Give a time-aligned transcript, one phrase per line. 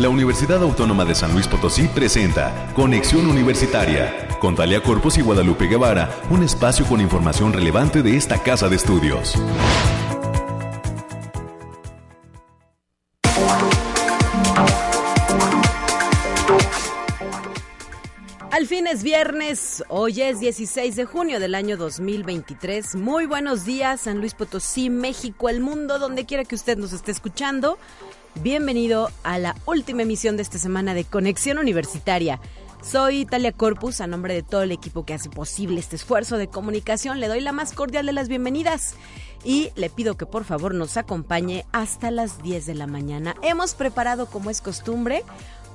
[0.00, 5.66] la Universidad Autónoma de San Luis Potosí presenta Conexión Universitaria con Talia Corpus y Guadalupe
[5.66, 9.34] Guevara, un espacio con información relevante de esta casa de estudios.
[18.50, 22.94] Al fin es viernes, hoy es 16 de junio del año 2023.
[22.94, 27.10] Muy buenos días, San Luis Potosí, México, el mundo, donde quiera que usted nos esté
[27.10, 27.78] escuchando.
[28.36, 32.40] Bienvenido a la última emisión de esta semana de Conexión Universitaria.
[32.80, 36.48] Soy Talia Corpus, a nombre de todo el equipo que hace posible este esfuerzo de
[36.48, 38.94] comunicación, le doy la más cordial de las bienvenidas
[39.44, 43.34] y le pido que por favor nos acompañe hasta las 10 de la mañana.
[43.42, 45.24] Hemos preparado, como es costumbre,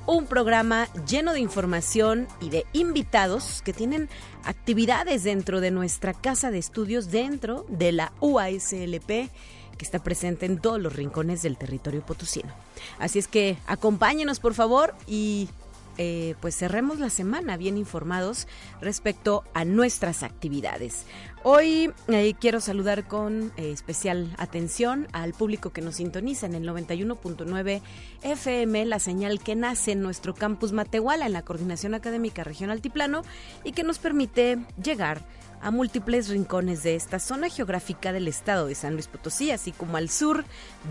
[0.08, 4.10] un programa lleno de información y de invitados que tienen
[4.46, 9.30] actividades dentro de nuestra casa de estudios, dentro de la UASLP
[9.76, 12.52] que está presente en todos los rincones del territorio potosino.
[13.00, 15.50] Así es que acompáñenos por favor y
[15.98, 18.48] eh, pues cerremos la semana bien informados
[18.82, 21.05] respecto a nuestras actividades.
[21.44, 26.68] Hoy eh, quiero saludar con eh, especial atención al público que nos sintoniza en el
[26.68, 27.82] 91.9
[28.24, 33.21] FM, la señal que nace en nuestro campus Matehuala, en la Coordinación Académica Regional Altiplano,
[33.64, 38.76] y que nos permite llegar a múltiples rincones de esta zona geográfica del estado de
[38.76, 40.46] San Luis Potosí, así como al sur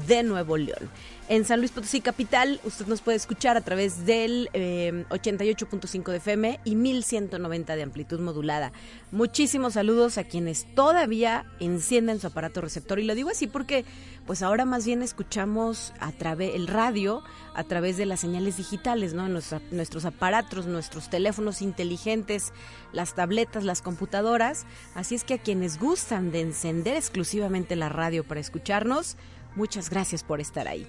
[0.07, 0.91] de Nuevo León.
[1.27, 6.17] En San Luis Potosí Capital, usted nos puede escuchar a través del 88.5 eh, de
[6.19, 8.73] FM y 1190 de amplitud modulada.
[9.11, 12.99] Muchísimos saludos a quienes todavía encienden su aparato receptor.
[12.99, 13.87] Y lo digo así porque,
[14.27, 17.23] pues ahora más bien escuchamos a través el radio,
[17.55, 19.27] a través de las señales digitales, ¿no?
[19.27, 22.53] nuestros aparatos, nuestros teléfonos inteligentes,
[22.93, 24.67] las tabletas, las computadoras.
[24.95, 29.17] Así es que a quienes gustan de encender exclusivamente la radio para escucharnos,
[29.57, 30.87] Muchas gracias por estar ahí.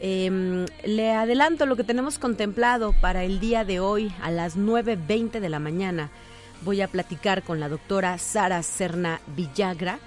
[0.00, 5.40] Em, le adelanto lo que tenemos contemplado para el día de hoy a las 9.20
[5.40, 6.10] de la mañana.
[6.62, 9.98] Voy a platicar con la doctora Sara Serna Villagra.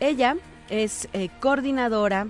[0.00, 0.36] Ella
[0.68, 2.28] es eh, coordinadora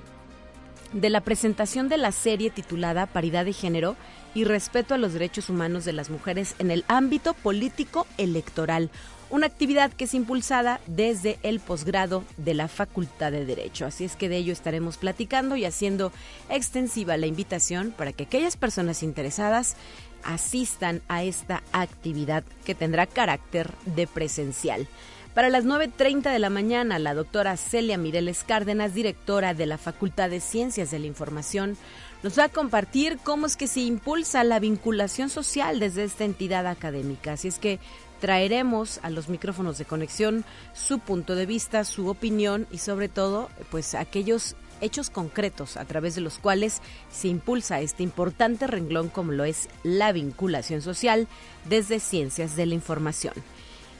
[0.92, 3.96] de la presentación de la serie titulada Paridad de Género
[4.34, 8.90] y Respeto a los Derechos Humanos de las Mujeres en el ámbito político electoral,
[9.30, 13.86] una actividad que es impulsada desde el posgrado de la Facultad de Derecho.
[13.86, 16.12] Así es que de ello estaremos platicando y haciendo
[16.48, 19.76] extensiva la invitación para que aquellas personas interesadas
[20.24, 24.88] asistan a esta actividad que tendrá carácter de presencial.
[25.34, 30.30] Para las 9.30 de la mañana, la doctora Celia Mireles Cárdenas, directora de la Facultad
[30.30, 31.76] de Ciencias de la Información,
[32.24, 36.66] nos va a compartir cómo es que se impulsa la vinculación social desde esta entidad
[36.66, 37.34] académica.
[37.34, 37.78] Así es que
[38.20, 43.50] traeremos a los micrófonos de conexión su punto de vista, su opinión y sobre todo,
[43.70, 46.80] pues aquellos hechos concretos a través de los cuales
[47.10, 51.26] se impulsa este importante renglón como lo es la vinculación social
[51.68, 53.34] desde ciencias de la información.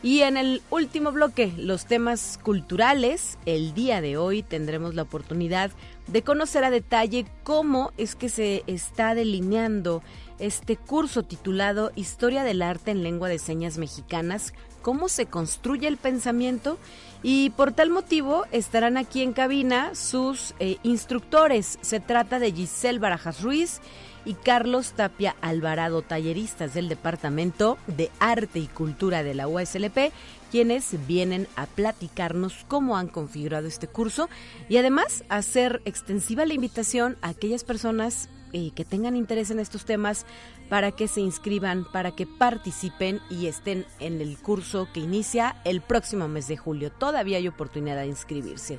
[0.01, 5.73] Y en el último bloque, los temas culturales, el día de hoy tendremos la oportunidad
[6.06, 10.03] de conocer a detalle cómo es que se está delineando
[10.38, 15.97] este curso titulado Historia del Arte en Lengua de Señas Mexicanas, cómo se construye el
[15.97, 16.78] pensamiento
[17.22, 21.78] y por tal motivo estarán aquí en cabina sus eh, instructores.
[21.82, 23.81] Se trata de Giselle Barajas Ruiz
[24.25, 30.12] y Carlos Tapia Alvarado, talleristas del Departamento de Arte y Cultura de la USLP,
[30.50, 34.28] quienes vienen a platicarnos cómo han configurado este curso
[34.69, 40.26] y además hacer extensiva la invitación a aquellas personas que tengan interés en estos temas
[40.69, 45.81] para que se inscriban, para que participen y estén en el curso que inicia el
[45.81, 46.91] próximo mes de julio.
[46.91, 48.78] Todavía hay oportunidad de inscribirse.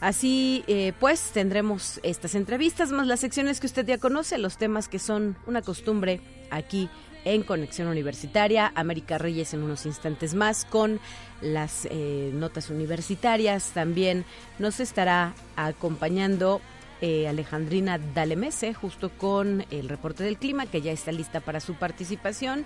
[0.00, 4.88] Así eh, pues tendremos estas entrevistas más las secciones que usted ya conoce, los temas
[4.88, 6.88] que son una costumbre aquí
[7.24, 8.72] en Conexión Universitaria.
[8.74, 11.00] América Reyes en unos instantes más con
[11.42, 13.72] las eh, notas universitarias.
[13.74, 14.24] También
[14.58, 16.62] nos estará acompañando
[17.00, 21.74] eh, Alejandrina Dalemese, justo con el reporte del clima, que ya está lista para su
[21.74, 22.64] participación.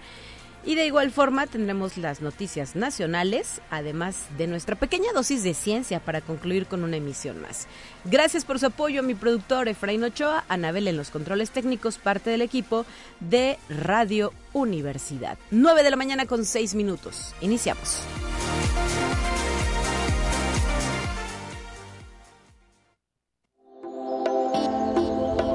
[0.66, 6.00] Y de igual forma tendremos las noticias nacionales, además de nuestra pequeña dosis de ciencia
[6.00, 7.66] para concluir con una emisión más.
[8.06, 12.30] Gracias por su apoyo a mi productor Efraín Ochoa, Anabel en los controles técnicos, parte
[12.30, 12.86] del equipo
[13.20, 15.36] de Radio Universidad.
[15.50, 17.34] 9 de la mañana con 6 minutos.
[17.42, 18.00] Iniciamos.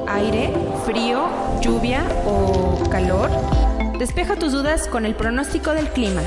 [0.10, 0.52] Aire,
[0.86, 1.30] frío,
[1.62, 3.30] lluvia o calor?
[4.00, 6.22] Despeja tus dudas con el pronóstico del clima.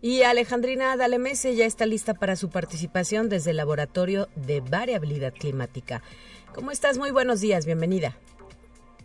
[0.00, 6.02] Y Alejandrina Dalemese ya está lista para su participación desde el Laboratorio de Variabilidad Climática.
[6.54, 6.98] ¿Cómo estás?
[6.98, 8.16] Muy buenos días, bienvenida.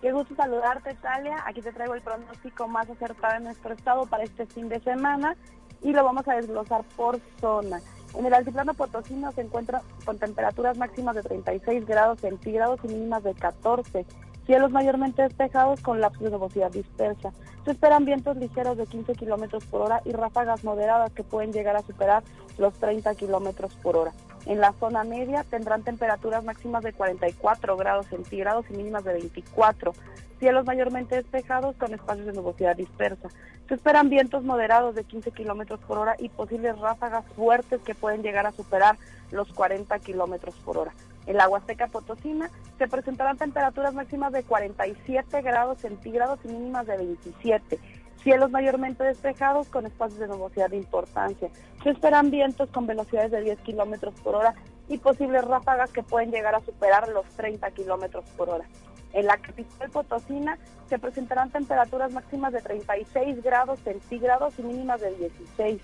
[0.01, 1.43] Qué gusto saludarte, Talia.
[1.45, 5.35] Aquí te traigo el pronóstico más acertado en nuestro estado para este fin de semana
[5.81, 7.81] y lo vamos a desglosar por zona.
[8.15, 13.23] En el altiplano potosino se encuentra con temperaturas máximas de 36 grados centígrados y mínimas
[13.23, 14.05] de 14.
[14.45, 17.33] Cielos mayormente despejados con lapsos de nubosidad dispersa.
[17.65, 21.75] Se esperan vientos ligeros de 15 kilómetros por hora y ráfagas moderadas que pueden llegar
[21.75, 22.23] a superar
[22.57, 24.13] los 30 kilómetros por hora.
[24.45, 29.91] En la zona media tendrán temperaturas máximas de 44 grados centígrados y mínimas de 24.
[30.39, 33.29] Cielos mayormente despejados con espacios de nubosidad dispersa.
[33.67, 38.21] Se esperan vientos moderados de 15 kilómetros por hora y posibles ráfagas fuertes que pueden
[38.21, 38.97] llegar a superar
[39.31, 40.93] los 40 kilómetros por hora.
[41.25, 46.97] En la Huasteca Potosina se presentarán temperaturas máximas de 47 grados centígrados y mínimas de
[46.97, 47.79] 27.
[48.23, 51.49] Cielos mayormente despejados con espacios de nubosidad de importancia.
[51.83, 54.53] Se esperan vientos con velocidades de 10 kilómetros por hora
[54.87, 58.65] y posibles ráfagas que pueden llegar a superar los 30 kilómetros por hora.
[59.13, 60.57] En la capital potosina
[60.89, 65.81] se presentarán temperaturas máximas de 36 grados centígrados y mínimas de 16.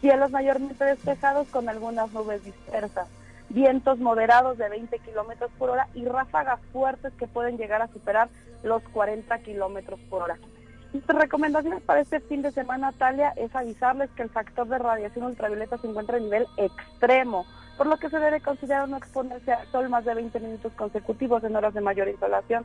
[0.00, 3.08] Cielos mayormente despejados con algunas nubes dispersas.
[3.48, 8.28] Vientos moderados de 20 kilómetros por hora y ráfagas fuertes que pueden llegar a superar
[8.62, 10.38] los 40 kilómetros por hora.
[10.92, 15.26] Nuestras recomendaciones para este fin de semana, Talia, es avisarles que el factor de radiación
[15.26, 17.44] ultravioleta se encuentra a nivel extremo
[17.78, 21.44] por lo que se debe considerar no exponerse al sol más de 20 minutos consecutivos
[21.44, 22.64] en horas de mayor insolación.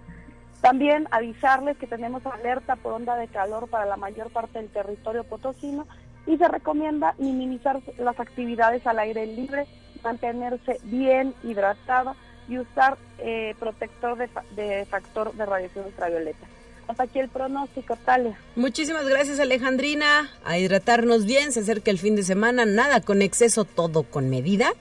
[0.59, 5.23] También avisarles que tenemos alerta por onda de calor para la mayor parte del territorio
[5.23, 5.87] potosino
[6.25, 9.67] y se recomienda minimizar las actividades al aire libre,
[10.03, 12.15] mantenerse bien hidratado
[12.49, 16.47] y usar eh, protector de factor de radiación ultravioleta.
[16.87, 18.37] Hasta aquí el pronóstico, Talia.
[18.55, 20.29] Muchísimas gracias, Alejandrina.
[20.43, 24.73] A hidratarnos bien, se acerca el fin de semana, nada con exceso, todo con medida.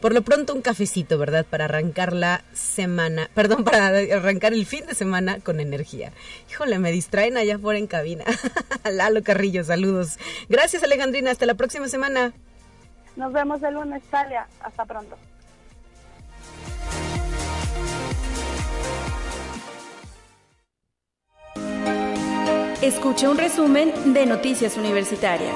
[0.00, 1.46] Por lo pronto un cafecito, ¿verdad?
[1.48, 6.12] Para arrancar la semana, perdón, para arrancar el fin de semana con energía.
[6.50, 8.24] Híjole, me distraen allá fuera en cabina.
[8.90, 10.18] Lalo Carrillo, saludos.
[10.48, 11.30] Gracias, Alejandrina.
[11.30, 12.34] Hasta la próxima semana.
[13.16, 14.46] Nos vemos el lunes, Talia.
[14.60, 15.16] Hasta pronto.
[22.86, 25.52] Escucha un resumen de Noticias Universitarias.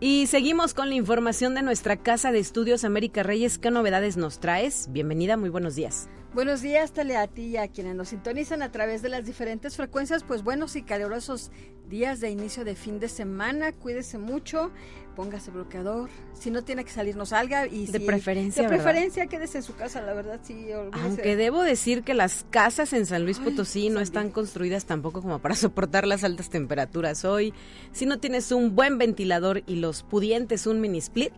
[0.00, 3.58] Y seguimos con la información de nuestra Casa de Estudios América Reyes.
[3.58, 4.88] ¿Qué novedades nos traes?
[4.90, 6.08] Bienvenida, muy buenos días.
[6.34, 9.76] Buenos días, Tale, a ti y a quienes nos sintonizan a través de las diferentes
[9.76, 10.22] frecuencias.
[10.22, 11.50] Pues buenos y calurosos
[11.88, 13.72] días de inicio de fin de semana.
[13.72, 14.70] Cuídese mucho,
[15.14, 16.10] póngase bloqueador.
[16.34, 17.66] Si no tiene que salir, no salga.
[17.66, 18.62] Y de preferencia.
[18.64, 20.66] De preferencia, quédese en su casa, la verdad, sí.
[20.92, 25.38] Aunque debo decir que las casas en San Luis Potosí no están construidas tampoco como
[25.38, 27.24] para soportar las altas temperaturas.
[27.24, 27.54] Hoy,
[27.92, 31.32] si no tienes un buen ventilador y los pudientes un mini split,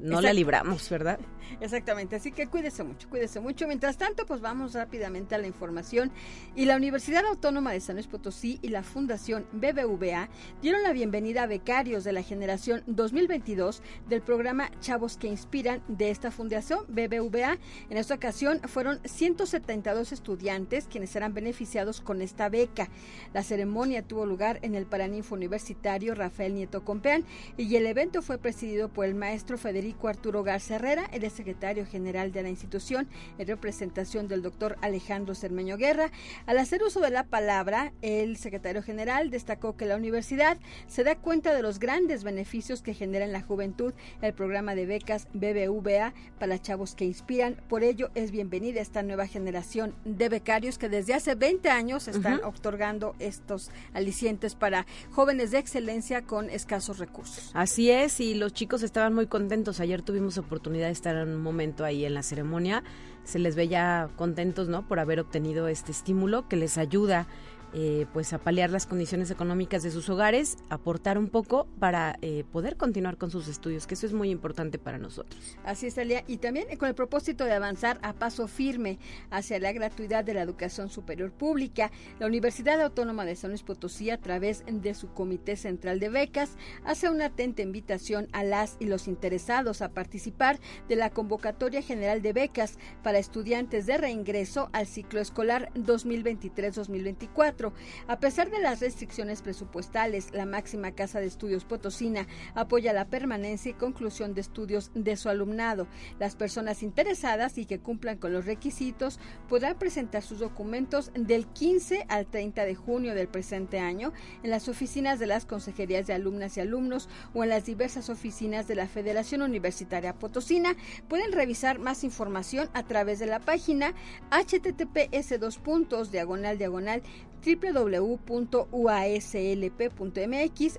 [0.00, 1.20] no la libramos, ¿verdad?
[1.60, 3.66] Exactamente, así que cuídese mucho, cuídese mucho.
[3.66, 6.10] Mientras tanto, pues vamos rápidamente a la información.
[6.54, 10.28] Y la Universidad Autónoma de San Luis Potosí y la Fundación BBVA
[10.60, 16.10] dieron la bienvenida a becarios de la generación 2022 del programa Chavos que Inspiran de
[16.10, 17.58] esta fundación BBVA.
[17.90, 22.88] En esta ocasión fueron 172 estudiantes quienes serán beneficiados con esta beca.
[23.32, 27.24] La ceremonia tuvo lugar en el Paraninfo Universitario Rafael Nieto Compeán
[27.56, 32.30] y el evento fue presidido por el maestro Federico Arturo Garza Herrera, el secretario general
[32.30, 36.12] de la institución, en representación del doctor Alejandro Cermeño Guerra.
[36.46, 40.56] Al hacer uso de la palabra, el secretario general destacó que la universidad
[40.86, 44.86] se da cuenta de los grandes beneficios que genera en la juventud el programa de
[44.86, 47.56] becas BBVA para chavos que inspiran.
[47.68, 52.40] Por ello, es bienvenida esta nueva generación de becarios que desde hace 20 años están
[52.44, 57.50] otorgando estos alicientes para jóvenes de excelencia con escasos recursos.
[57.52, 59.80] Así es, y los chicos estaban muy contentos.
[59.80, 62.82] Ayer tuvimos oportunidad de estar un momento ahí en la ceremonia,
[63.24, 64.86] se les ve ya contentos, ¿no?
[64.86, 67.26] Por haber obtenido este estímulo que les ayuda
[67.74, 72.44] eh, pues a paliar las condiciones económicas de sus hogares, aportar un poco para eh,
[72.52, 75.56] poder continuar con sus estudios, que eso es muy importante para nosotros.
[75.64, 78.98] Así es, Talia, y también con el propósito de avanzar a paso firme
[79.30, 84.10] hacia la gratuidad de la educación superior pública, la Universidad Autónoma de San Luis Potosí,
[84.10, 88.86] a través de su Comité Central de Becas, hace una atenta invitación a las y
[88.86, 94.86] los interesados a participar de la convocatoria general de becas para estudiantes de reingreso al
[94.86, 97.61] ciclo escolar 2023-2024
[98.08, 103.70] A pesar de las restricciones presupuestales, la máxima casa de estudios Potosina apoya la permanencia
[103.70, 105.86] y conclusión de estudios de su alumnado.
[106.18, 112.06] Las personas interesadas y que cumplan con los requisitos podrán presentar sus documentos del 15
[112.08, 116.56] al 30 de junio del presente año en las oficinas de las consejerías de alumnas
[116.56, 120.74] y alumnos o en las diversas oficinas de la Federación Universitaria Potosina.
[121.08, 123.92] Pueden revisar más información a través de la página
[124.30, 127.02] https dos puntos diagonal diagonal
[127.44, 128.22] www.uaslp.mx,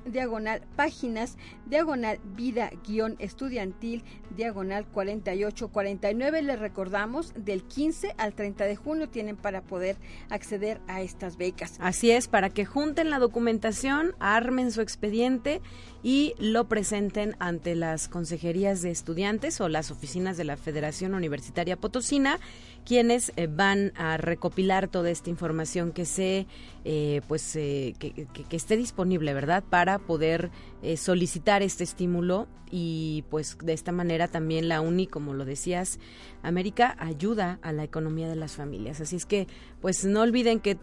[0.06, 4.04] diagonal páginas, diagonal vida guion estudiantil,
[4.36, 6.42] diagonal 4849.
[6.42, 9.98] Les recordamos, del 15 al 30 de junio tienen para poder
[10.30, 11.78] acceder a estas becas.
[11.80, 15.62] Así es, para que junten la documentación, armen su expediente
[16.02, 21.78] y lo presenten ante las consejerías de estudiantes o las oficinas de la Federación Universitaria
[21.78, 22.40] Potosina,
[22.86, 26.48] quienes eh, van a recopilar toda esta información que se
[26.86, 29.64] eh, pues eh, que, esté disponible, ¿verdad?
[29.70, 30.52] Para poder
[30.98, 36.00] solicitar este estímulo y pues de esta manera también la UNI, como lo decías,
[36.42, 39.00] América ayuda a la economía de las familias.
[39.00, 39.48] Así es que
[39.82, 40.78] pues no olviden que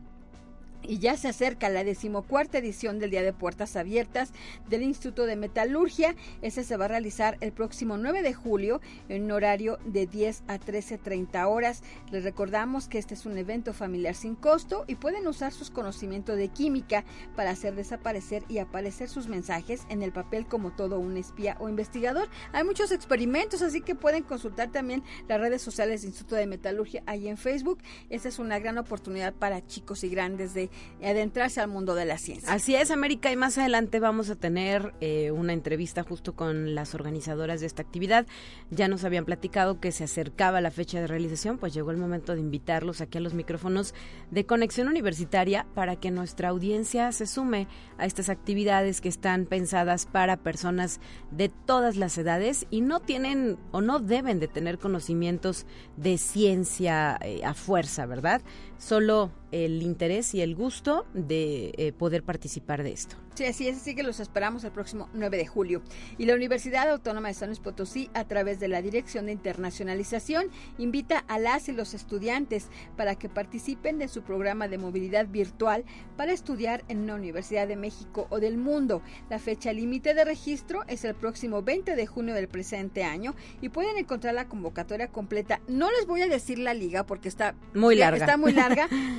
[0.82, 4.32] Y ya se acerca la decimocuarta edición del Día de Puertas Abiertas
[4.68, 6.14] del Instituto de Metalurgia.
[6.40, 10.44] Ese se va a realizar el próximo 9 de julio en un horario de 10
[10.46, 11.82] a 13.30 horas.
[12.10, 16.36] Les recordamos que este es un evento familiar sin costo y pueden usar sus conocimientos
[16.36, 17.04] de química
[17.36, 21.68] para hacer desaparecer y aparecer sus mensajes en el papel como todo un espía o
[21.68, 22.28] investigador.
[22.52, 27.02] Hay muchos experimentos, así que pueden consultar también las redes sociales del Instituto de Metalurgia
[27.06, 27.78] ahí en Facebook.
[28.10, 30.67] Esta es una gran oportunidad para chicos y grandes de
[31.02, 32.52] adentrarse al mundo de la ciencia.
[32.52, 36.94] Así es, América, y más adelante vamos a tener eh, una entrevista justo con las
[36.94, 38.26] organizadoras de esta actividad.
[38.70, 42.34] Ya nos habían platicado que se acercaba la fecha de realización, pues llegó el momento
[42.34, 43.94] de invitarlos aquí a los micrófonos
[44.30, 50.06] de Conexión Universitaria para que nuestra audiencia se sume a estas actividades que están pensadas
[50.06, 55.66] para personas de todas las edades y no tienen o no deben de tener conocimientos
[55.96, 58.42] de ciencia eh, a fuerza, ¿verdad?
[58.78, 63.16] Solo el interés y el gusto de eh, poder participar de esto.
[63.34, 65.80] Sí, así es, así que los esperamos el próximo 9 de julio.
[66.18, 70.48] Y la Universidad Autónoma de San Luis Potosí, a través de la Dirección de Internacionalización,
[70.76, 75.84] invita a las y los estudiantes para que participen de su programa de movilidad virtual
[76.16, 79.02] para estudiar en una Universidad de México o del mundo.
[79.30, 83.68] La fecha límite de registro es el próximo 20 de junio del presente año y
[83.68, 85.60] pueden encontrar la convocatoria completa.
[85.68, 88.24] No les voy a decir la liga porque está muy larga.
[88.24, 88.67] Está muy larga,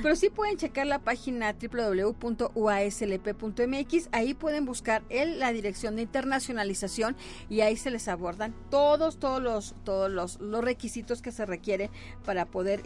[0.02, 2.50] pero sí pueden checar la página www.uaslp.mx
[4.12, 7.16] ahí pueden buscar el, la dirección de internacionalización
[7.48, 11.90] y ahí se les abordan todos, todos los, todos los, los requisitos que se requiere
[12.24, 12.82] para poder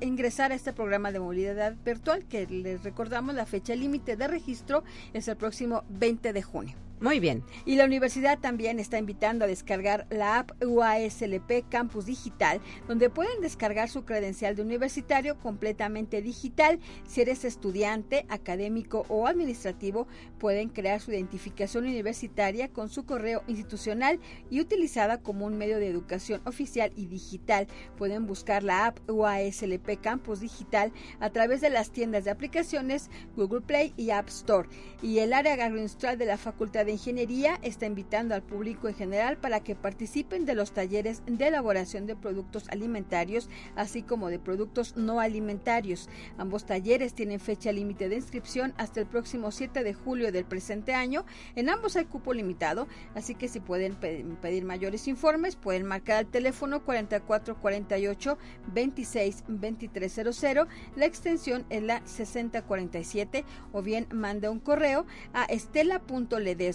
[0.00, 4.84] ingresar a este programa de movilidad virtual que les recordamos la fecha límite de registro
[5.12, 6.87] es el próximo 20 de junio.
[7.00, 7.44] Muy bien.
[7.64, 13.40] Y la universidad también está invitando a descargar la app UASLP Campus Digital, donde pueden
[13.40, 16.80] descargar su credencial de universitario completamente digital.
[17.06, 20.08] Si eres estudiante, académico o administrativo,
[20.40, 24.18] pueden crear su identificación universitaria con su correo institucional
[24.50, 27.68] y utilizada como un medio de educación oficial y digital.
[27.96, 33.60] Pueden buscar la app UASLP Campus Digital a través de las tiendas de aplicaciones Google
[33.60, 34.68] Play y App Store.
[35.00, 39.36] Y el área administrativa de la Facultad de Ingeniería está invitando al público en general
[39.36, 44.96] para que participen de los talleres de elaboración de productos alimentarios, así como de productos
[44.96, 46.08] no alimentarios.
[46.38, 50.94] Ambos talleres tienen fecha límite de inscripción hasta el próximo 7 de julio del presente
[50.94, 51.26] año.
[51.56, 56.26] En ambos hay cupo limitado, así que si pueden pedir mayores informes, pueden marcar al
[56.26, 58.38] teléfono 4448
[58.72, 60.68] 26 2300.
[60.96, 65.04] La extensión es la 6047 o bien manda un correo
[65.34, 65.44] a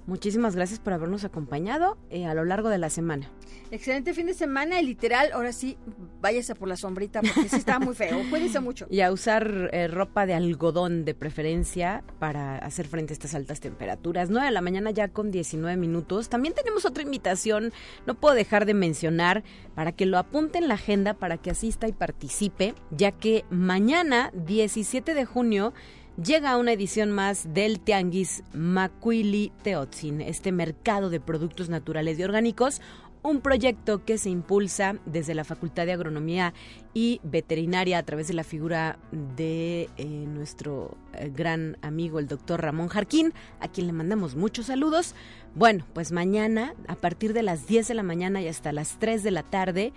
[0.07, 3.31] Muchísimas gracias por habernos acompañado eh, a lo largo de la semana.
[3.71, 5.77] Excelente fin de semana y literal, ahora sí,
[6.21, 8.19] váyase por la sombrita porque sí está muy feo.
[8.29, 8.85] Cuídense mucho.
[8.91, 13.59] Y a usar eh, ropa de algodón de preferencia para hacer frente a estas altas
[13.59, 14.29] temperaturas.
[14.29, 16.29] 9 de la mañana ya con 19 minutos.
[16.29, 17.73] También tenemos otra invitación,
[18.05, 21.87] no puedo dejar de mencionar, para que lo apunte en la agenda, para que asista
[21.87, 25.73] y participe, ya que mañana, 17 de junio,
[26.21, 32.81] llega una edición más del Tianguis Macuili Teotzin, este mercado de productos naturales y orgánicos,
[33.23, 36.53] un proyecto que se impulsa desde la Facultad de Agronomía
[36.93, 42.61] y Veterinaria a través de la figura de eh, nuestro eh, gran amigo el doctor
[42.61, 45.15] Ramón Jarquín, a quien le mandamos muchos saludos.
[45.55, 49.23] Bueno, pues mañana, a partir de las 10 de la mañana y hasta las 3
[49.23, 49.91] de la tarde,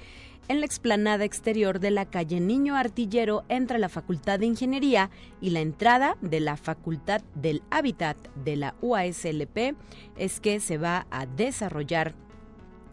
[0.48, 5.50] en la explanada exterior de la calle Niño Artillero entre la Facultad de Ingeniería y
[5.50, 9.76] la entrada de la Facultad del Hábitat de la UASLP
[10.16, 12.14] es que se va a desarrollar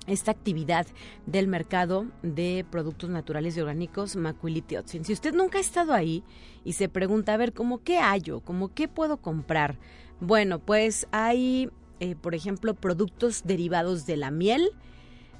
[0.05, 0.85] esta actividad
[1.25, 5.05] del mercado de productos naturales y orgánicos Macuilitiotzin.
[5.05, 6.23] Si usted nunca ha estado ahí
[6.63, 8.41] y se pregunta, a ver, ¿cómo qué hallo?
[8.41, 9.79] ¿Cómo qué puedo comprar?
[10.19, 11.69] Bueno, pues hay,
[12.01, 14.71] eh, por ejemplo, productos derivados de la miel,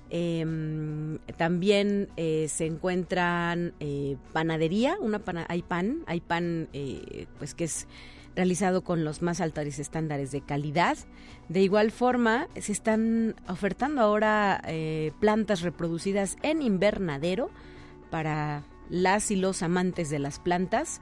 [0.10, 0.85] Em,
[1.38, 7.88] también eh, se encuentran eh, panadería, una hay pan, hay pan eh, pues que es
[8.36, 10.98] realizado con los más altos estándares de calidad.
[11.48, 14.62] De igual forma, se están ofertando ahora
[15.22, 17.50] plantas reproducidas en invernadero
[18.10, 21.00] para las y los amantes de las plantas.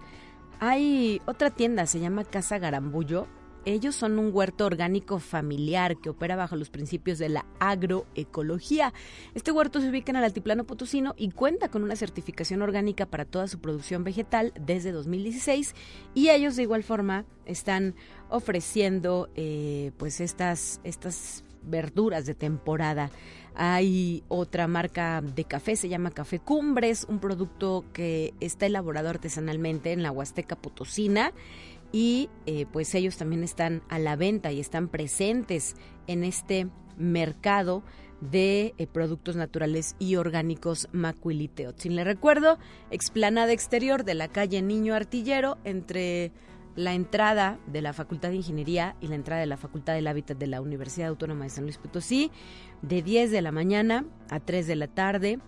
[0.59, 3.27] Hay otra tienda, se llama Casa Garambullo,
[3.65, 8.93] ellos son un huerto orgánico familiar que opera bajo los principios de la agroecología.
[9.33, 13.25] Este huerto se ubica en el altiplano potosino y cuenta con una certificación orgánica para
[13.25, 15.75] toda su producción vegetal desde 2016
[16.13, 17.95] y ellos de igual forma están
[18.29, 23.09] ofreciendo eh, pues estas, estas verduras de temporada.
[23.55, 29.91] Hay otra marca de café, se llama Café Cumbres, un producto que está elaborado artesanalmente
[29.91, 31.33] en la Huasteca Potosina
[31.93, 35.75] y eh, pues ellos también están a la venta y están presentes
[36.07, 37.83] en este mercado
[38.19, 41.95] de eh, productos naturales y orgánicos Macuiliteotzin.
[41.95, 42.57] Le recuerdo,
[42.89, 46.31] explanada exterior de la calle Niño Artillero entre
[46.75, 50.37] la entrada de la Facultad de Ingeniería y la entrada de la Facultad del Hábitat
[50.37, 52.31] de la Universidad Autónoma de San Luis Potosí,
[52.81, 55.39] de 10 de la mañana a 3 de la tarde.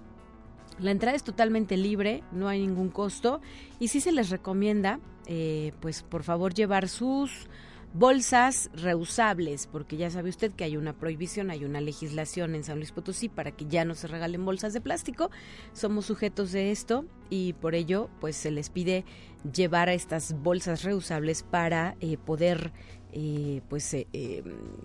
[0.77, 3.41] La entrada es totalmente libre, no hay ningún costo
[3.79, 7.47] y sí se les recomienda, eh, pues por favor llevar sus
[7.93, 12.77] bolsas reusables, porque ya sabe usted que hay una prohibición, hay una legislación en San
[12.77, 15.31] Luis Potosí para que ya no se regalen bolsas de plástico.
[15.71, 19.05] Somos sujetos de esto y por ello pues se les pide
[19.49, 22.73] llevar estas bolsas reusables para eh, poder
[23.17, 24.43] eh, pues eh,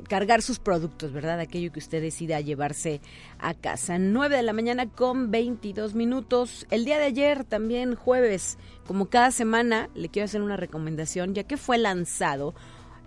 [0.08, 1.40] cargar sus productos, ¿verdad?
[1.40, 3.00] Aquello que usted decida llevarse
[3.40, 3.98] a casa.
[3.98, 6.64] 9 de la mañana con 22 minutos.
[6.70, 11.42] El día de ayer, también jueves, como cada semana, le quiero hacer una recomendación, ya
[11.42, 12.54] que fue lanzado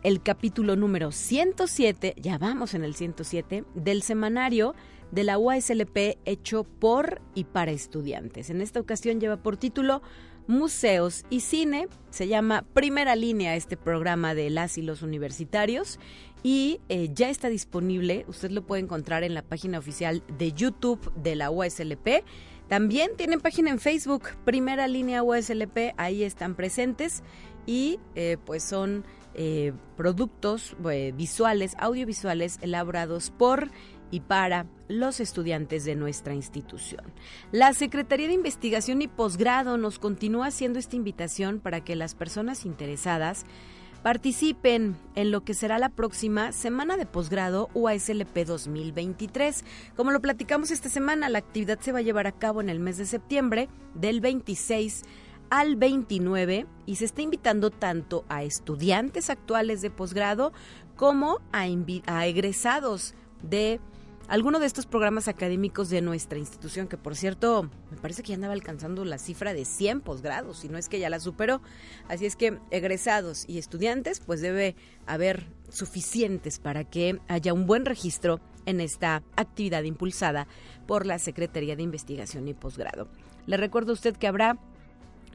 [0.03, 4.75] el capítulo número 107, ya vamos en el 107, del semanario
[5.11, 8.49] de la UASLP hecho por y para estudiantes.
[8.49, 10.01] En esta ocasión lleva por título
[10.47, 11.87] Museos y Cine.
[12.09, 15.99] Se llama Primera Línea este programa de las y los universitarios
[16.43, 18.25] y eh, ya está disponible.
[18.27, 22.23] Usted lo puede encontrar en la página oficial de YouTube de la UASLP.
[22.67, 27.23] También tienen página en Facebook, Primera Línea UASLP, ahí están presentes
[27.65, 30.75] y eh, pues son eh, productos
[31.15, 33.69] visuales, audiovisuales elaborados por
[34.13, 37.01] y para los estudiantes de nuestra institución.
[37.51, 42.63] La Secretaría de Investigación y Posgrado nos continúa haciendo esta invitación para que las personas
[42.63, 43.43] interesadas
[44.03, 49.65] participen en lo que será la próxima Semana de Posgrado UASLP 2023.
[49.95, 52.79] Como lo platicamos esta semana, la actividad se va a llevar a cabo en el
[52.79, 55.05] mes de septiembre del 26
[55.49, 60.53] al 29 y se está invitando tanto a estudiantes actuales de posgrado
[60.95, 61.65] como a,
[62.05, 63.79] a egresados de
[64.27, 68.35] alguno de estos programas académicos de nuestra institución, que por cierto, me parece que ya
[68.35, 71.61] andaba alcanzando la cifra de 100 posgrados, si no es que ya la superó.
[72.07, 77.85] Así es que egresados y estudiantes, pues debe haber suficientes para que haya un buen
[77.85, 80.47] registro en esta actividad impulsada
[80.87, 83.09] por la Secretaría de Investigación y Posgrado.
[83.45, 84.57] Le recuerdo a usted que habrá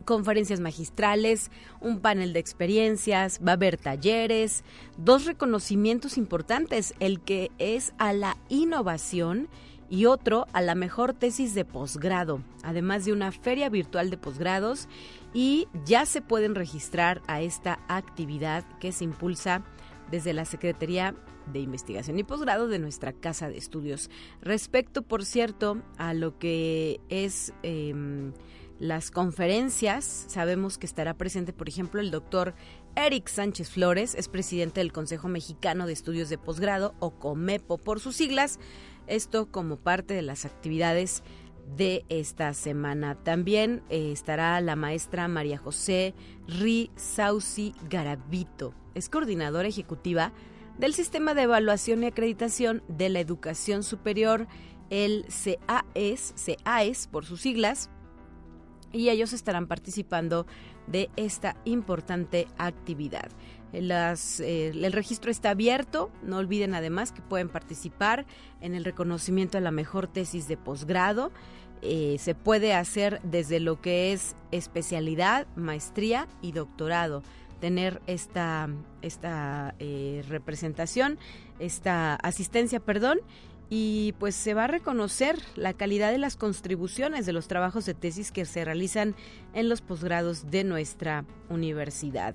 [0.05, 4.65] conferencias magistrales, un panel de experiencias, va a haber talleres,
[4.97, 9.49] dos reconocimientos importantes, el que es a la innovación
[9.91, 14.89] y otro a la mejor tesis de posgrado, además de una feria virtual de posgrados
[15.33, 19.65] y ya se pueden registrar a esta actividad que se impulsa
[20.11, 21.15] desde la Secretaría
[21.53, 24.11] de Investigación y Posgrado de nuestra Casa de Estudios.
[24.43, 27.53] Respecto, por cierto, a lo que es...
[27.63, 28.33] Em,
[28.79, 30.27] las conferencias.
[30.29, 32.55] Sabemos que estará presente, por ejemplo, el doctor
[32.97, 38.01] Eric Sánchez Flores, es presidente del Consejo Mexicano de Estudios de Posgrado, o COMEPO por
[38.01, 38.59] sus siglas.
[39.07, 41.23] Esto como parte de las actividades
[41.77, 43.15] de esta semana.
[43.17, 46.15] También eh, estará la maestra María José
[46.47, 48.75] Ri Sauci Garavito.
[48.95, 50.33] Es coordinadora ejecutiva
[50.79, 54.47] del Sistema de Evaluación y Acreditación de la Educación Superior,
[54.91, 57.91] el CAES, CAES por sus siglas,
[58.93, 60.47] y ellos estarán participando
[60.87, 63.29] de esta importante actividad.
[63.73, 68.27] Eh, el registro está abierto, no olviden además que pueden participar
[68.61, 71.33] en el reconocimiento de la mejor tesis de posgrado.
[71.83, 77.23] Eh, se puede hacer desde lo que es especialidad, maestría y doctorado.
[77.61, 78.69] Tener esta,
[79.03, 81.19] esta eh, representación,
[81.59, 83.21] esta asistencia, perdón,
[83.71, 87.95] y pues se va a reconocer la calidad de las contribuciones de los trabajos de
[87.95, 89.15] tesis que se realizan
[89.53, 92.35] en los posgrados de nuestra universidad.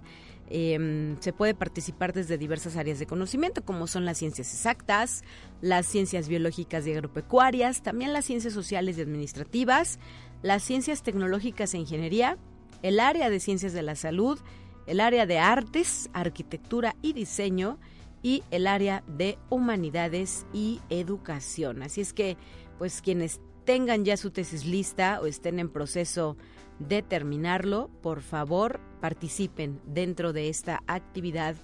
[0.50, 5.24] Em, se puede participar desde diversas áreas de conocimiento, como son las ciencias exactas,
[5.62, 10.00] las ciencias biológicas y agropecuarias, también las ciencias sociales y administrativas,
[10.44, 12.38] las ciencias tecnológicas e ingeniería,
[12.84, 14.40] el área de ciencias de la salud,
[14.86, 17.80] el área de artes, arquitectura y diseño,
[18.24, 21.84] y el área de humanidades y educación.
[21.84, 22.38] Así es que,
[22.80, 26.38] pues quienes tengan ya su tesis lista o estén en proceso
[26.80, 31.56] de terminarlo, por favor participen dentro de esta actividad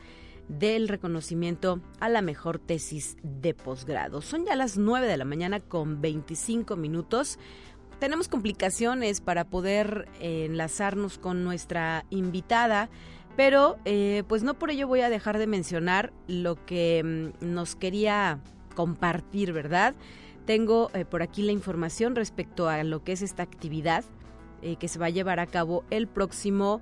[0.48, 4.22] del reconocimiento a la mejor tesis de posgrado.
[4.22, 7.38] Son ya las 9 de la mañana con 25 minutos.
[8.00, 12.90] Tenemos complicaciones para poder enlazarnos con nuestra invitada
[13.40, 17.78] pero eh, pues no por ello voy a dejar de mencionar lo que mm, nos
[17.78, 18.42] quería
[18.76, 19.96] compartir, ¿verdad?
[20.46, 24.04] Tengo eh, por aquí la información respecto a lo que es esta actividad
[24.62, 26.82] eh, que se va a llevar a cabo el próximo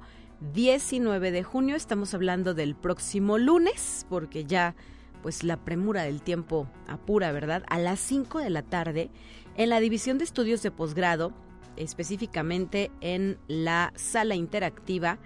[0.56, 1.76] 19 de junio.
[1.76, 4.74] Estamos hablando del próximo lunes, porque ya
[5.22, 7.66] pues la premura del tiempo apura, ¿verdad?
[7.70, 9.12] A las 5 de la tarde,
[9.58, 11.34] en la División de Estudios de Posgrado,
[11.76, 15.20] específicamente en la sala interactiva,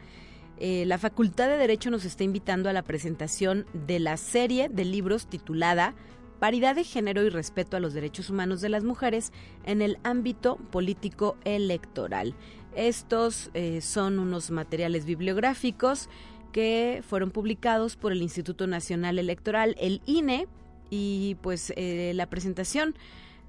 [0.59, 4.85] eh, la Facultad de Derecho nos está invitando a la presentación de la serie de
[4.85, 5.95] libros titulada
[6.39, 9.31] Paridad de Género y Respeto a los Derechos Humanos de las Mujeres
[9.63, 12.35] en el ámbito político electoral.
[12.75, 16.09] Estos eh, son unos materiales bibliográficos
[16.51, 20.47] que fueron publicados por el Instituto Nacional Electoral, el INE,
[20.89, 22.95] y pues eh, la presentación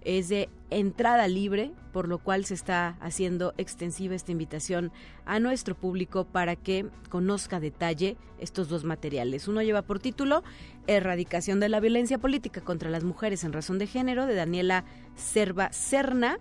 [0.04, 4.92] es de entrada libre, por lo cual se está haciendo extensiva esta invitación
[5.26, 9.48] a nuestro público para que conozca detalle estos dos materiales.
[9.48, 10.42] Uno lleva por título
[10.86, 14.84] Erradicación de la violencia política contra las mujeres en razón de género de Daniela
[15.14, 16.38] Serva Serna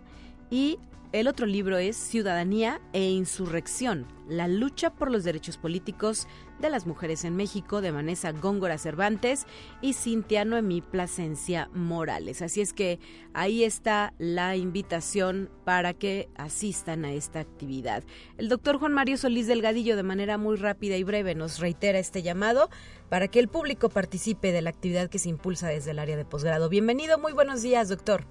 [0.50, 0.80] y
[1.12, 6.26] el otro libro es Ciudadanía e Insurrección, la lucha por los derechos políticos
[6.60, 9.46] de las mujeres en México de Vanessa Góngora Cervantes
[9.82, 12.42] y Cintia Noemí Plasencia Morales.
[12.42, 13.00] Así es que
[13.34, 18.04] ahí está la invitación para que asistan a esta actividad.
[18.38, 22.24] El doctor Juan Mario Solís Delgadillo de manera muy rápida y breve nos reitera este
[22.24, 22.70] llamado
[23.10, 26.24] para que el público participe de la actividad que se impulsa desde el área de
[26.24, 26.70] posgrado.
[26.70, 28.26] Bienvenido, muy buenos días, doctor.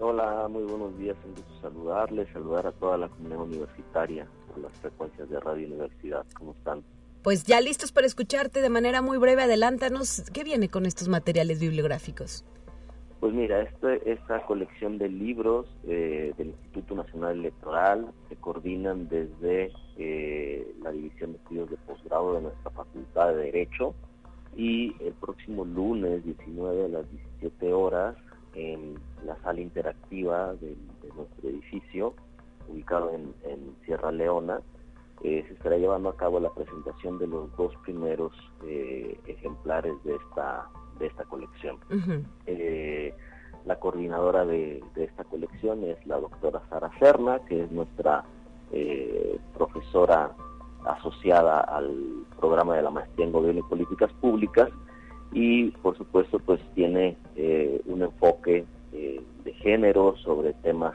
[0.00, 4.72] Hola, muy buenos días, un gusto saludarles, saludar a toda la comunidad universitaria por las
[4.78, 6.24] frecuencias de Radio Universidad.
[6.38, 6.84] ¿Cómo están?
[7.24, 11.58] Pues ya listos para escucharte de manera muy breve, adelántanos, ¿qué viene con estos materiales
[11.58, 12.44] bibliográficos?
[13.18, 19.72] Pues mira, este, esta colección de libros eh, del Instituto Nacional Electoral se coordinan desde
[19.96, 23.96] eh, la División de Estudios de Posgrado de nuestra Facultad de Derecho
[24.56, 28.14] y el próximo lunes 19 a las 17 horas
[28.54, 30.76] en la sala interactiva de,
[31.14, 32.14] nuestro edificio,
[32.68, 33.34] ubicado en,
[33.84, 34.60] Sierra Leona,
[35.22, 38.32] eh, se estará llevando a cabo la presentación de los dos primeros
[38.64, 41.78] eh, ejemplares de esta, de esta colección.
[42.46, 43.14] Eh,
[43.64, 48.24] la coordinadora de, esta colección es la doctora Sara Serna, que es nuestra
[49.54, 50.36] profesora
[50.84, 54.68] asociada al programa de la maestría en gobierno y políticas públicas
[55.32, 60.94] y por supuesto pues tiene eh, un enfoque eh, de género sobre temas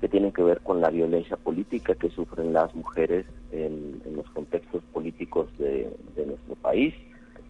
[0.00, 4.82] que tienen que ver con la violencia política que sufren las mujeres en, los contextos
[4.92, 6.92] políticos de, nuestro país.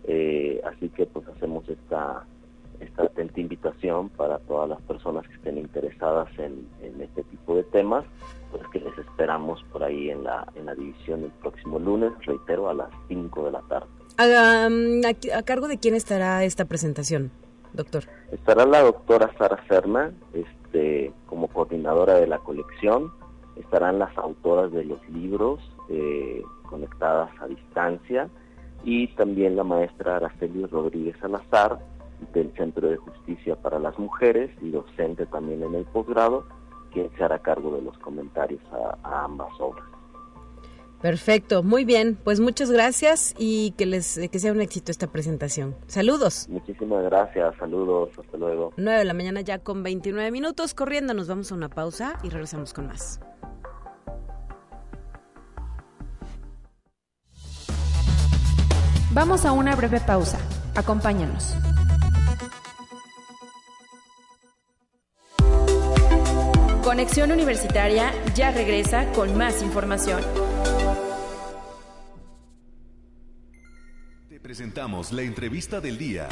[0.05, 2.27] Eh, así que pues hacemos esta,
[2.81, 7.65] esta atenta invitación para todas las personas que estén interesadas en, en, este tipo de
[7.65, 8.05] temas,
[8.51, 12.69] pues que les esperamos por ahí en la, en la división el próximo lunes, reitero,
[12.69, 14.02] a las 5 de la tarde.
[14.19, 17.31] ¿A, cargo de quién estará esta presentación,
[17.73, 18.05] doctor?
[18.31, 23.13] Estará la doctora Sara Serna este, como coordinadora de la colección.
[23.57, 28.29] Estarán las autoras de los libros eh, conectadas a distancia
[28.85, 31.79] y también la maestra Araceli Rodríguez Salazar
[32.33, 36.47] del Centro de Justicia para las Mujeres y docente también en el posgrado,
[36.93, 38.63] quien se hará cargo de los comentarios
[39.03, 39.85] a ambas obras.
[41.03, 42.17] Perfecto, muy bien.
[42.23, 45.77] Pues muchas gracias y que les que sea un éxito esta presentación.
[45.89, 46.47] Saludos.
[46.49, 48.73] Muchísimas gracias, saludos, hasta luego.
[48.77, 52.29] 9 de la mañana ya con 29 minutos corriendo, nos vamos a una pausa y
[52.29, 53.21] regresamos con más.
[59.13, 60.39] Vamos a una breve pausa.
[60.75, 61.55] Acompáñanos.
[66.83, 70.23] Conexión Universitaria ya regresa con más información.
[74.53, 76.29] Presentamos la entrevista del día.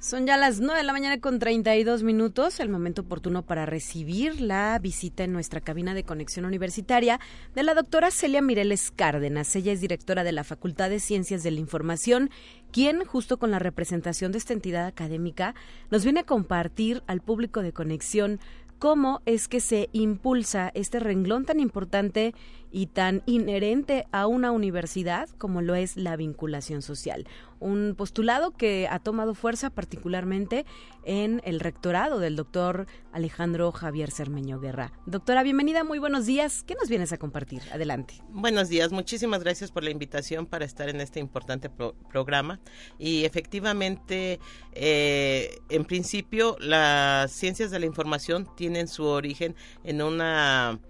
[0.00, 4.42] Son ya las 9 de la mañana con 32 minutos, el momento oportuno para recibir
[4.42, 7.18] la visita en nuestra cabina de conexión universitaria
[7.54, 9.56] de la doctora Celia Mireles Cárdenas.
[9.56, 12.28] Ella es directora de la Facultad de Ciencias de la Información,
[12.70, 15.54] quien, justo con la representación de esta entidad académica,
[15.90, 18.40] nos viene a compartir al público de conexión
[18.78, 22.34] cómo es que se impulsa este renglón tan importante
[22.70, 27.26] y tan inherente a una universidad como lo es la vinculación social.
[27.58, 30.64] Un postulado que ha tomado fuerza particularmente
[31.04, 34.92] en el rectorado del doctor Alejandro Javier Cermeño Guerra.
[35.04, 36.64] Doctora, bienvenida, muy buenos días.
[36.64, 37.60] ¿Qué nos vienes a compartir?
[37.72, 38.14] Adelante.
[38.30, 42.60] Buenos días, muchísimas gracias por la invitación para estar en este importante programa.
[42.98, 44.40] Y efectivamente,
[44.72, 49.54] eh, en principio, las ciencias de la información tienen su origen
[49.84, 50.80] en una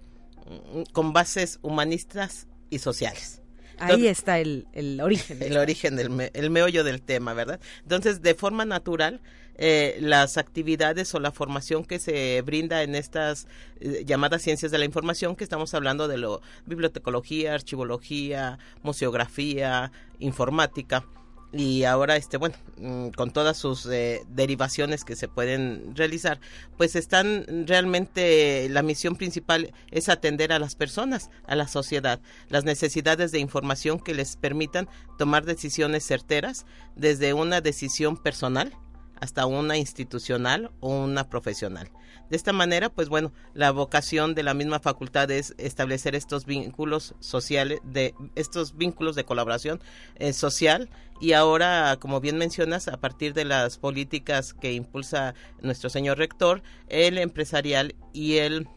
[0.91, 3.41] con bases humanistas y sociales.
[3.79, 5.41] Ahí está el, el origen.
[5.41, 7.59] El origen, del el meollo del tema, ¿verdad?
[7.81, 9.21] Entonces, de forma natural,
[9.55, 13.47] eh, las actividades o la formación que se brinda en estas
[13.79, 21.05] eh, llamadas ciencias de la información, que estamos hablando de lo bibliotecología, archivología, museografía, informática
[21.53, 26.39] y ahora este bueno mm, con todas sus eh, derivaciones que se pueden realizar
[26.77, 32.63] pues están realmente la misión principal es atender a las personas a la sociedad las
[32.63, 34.87] necesidades de información que les permitan
[35.17, 38.73] tomar decisiones certeras desde una decisión personal
[39.21, 41.89] hasta una institucional o una profesional.
[42.29, 47.13] De esta manera, pues bueno, la vocación de la misma facultad es establecer estos vínculos
[47.19, 49.79] sociales, de estos vínculos de colaboración
[50.15, 55.89] eh, social y ahora, como bien mencionas, a partir de las políticas que impulsa nuestro
[55.89, 58.67] señor rector, el empresarial y el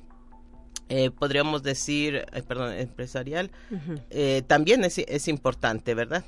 [0.90, 3.50] eh, podríamos decir, perdón, empresarial,
[4.10, 6.24] eh, también es, es importante, ¿verdad?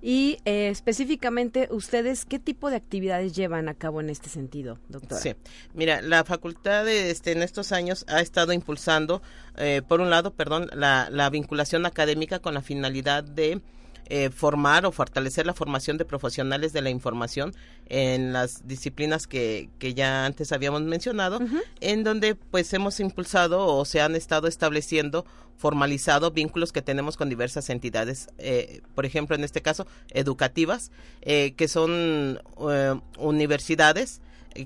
[0.00, 5.20] Y eh, específicamente, ¿ustedes qué tipo de actividades llevan a cabo en este sentido, doctora?
[5.20, 5.34] Sí,
[5.74, 9.22] mira, la facultad este, en estos años ha estado impulsando,
[9.56, 13.60] eh, por un lado, perdón, la, la vinculación académica con la finalidad de
[14.10, 17.54] eh, formar o fortalecer la formación de profesionales de la información
[17.90, 21.40] en las disciplinas que, que ya antes habíamos mencionado,
[21.80, 25.26] en donde pues hemos impulsado o se han estado estableciendo
[25.58, 30.90] formalizado vínculos que tenemos con diversas entidades, eh, por ejemplo, en este caso, educativas,
[31.20, 32.40] eh, que son
[33.18, 34.22] universidades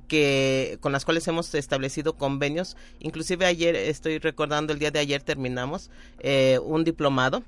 [0.06, 2.76] que con las cuales hemos establecido convenios.
[3.00, 5.90] Inclusive ayer, estoy recordando, el día de ayer terminamos
[6.62, 7.42] un diplomado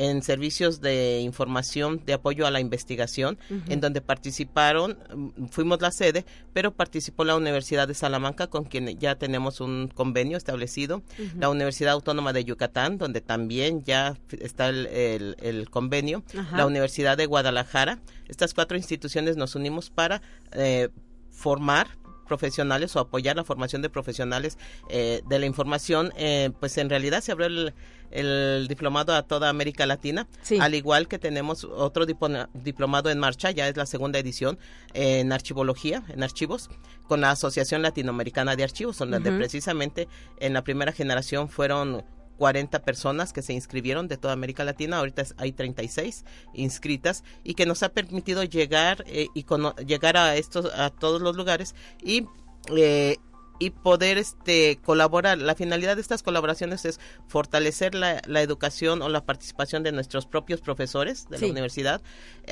[0.00, 5.90] en servicios de información de apoyo a la investigación, en donde participaron, mm, fuimos la
[5.90, 11.02] sede, pero participó la Universidad de Salamanca, con quien ya tenemos un convenio establecido,
[11.38, 16.24] la Universidad Autónoma de Yucatán, donde también ya está el, el, convenio,
[16.56, 18.00] la Universidad de Guadalajara.
[18.26, 20.88] Estas cuatro instituciones nos unimos para eh,
[21.30, 21.88] formar
[22.26, 24.56] profesionales o apoyar la formación de profesionales
[24.88, 27.74] eh, de la información, eh, pues en realidad se abrió el,
[28.10, 30.26] el diplomado a toda América Latina,
[30.60, 34.58] al igual que tenemos otro diplomado en marcha, ya es la segunda edición
[34.94, 36.70] en archivología, en archivos,
[37.06, 42.04] con la Asociación Latinoamericana de Archivos, donde precisamente en la primera generación fueron
[42.40, 47.66] 40 personas que se inscribieron de toda América Latina, ahorita hay 36 inscritas y que
[47.66, 49.44] nos ha permitido llegar eh, y
[49.84, 52.26] llegar a estos a todos los lugares y
[52.74, 53.18] eh,
[53.60, 55.38] y poder este colaborar.
[55.38, 60.26] La finalidad de estas colaboraciones es fortalecer la, la educación o la participación de nuestros
[60.26, 62.00] propios profesores de la universidad,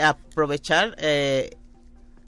[0.00, 1.56] aprovechar eh,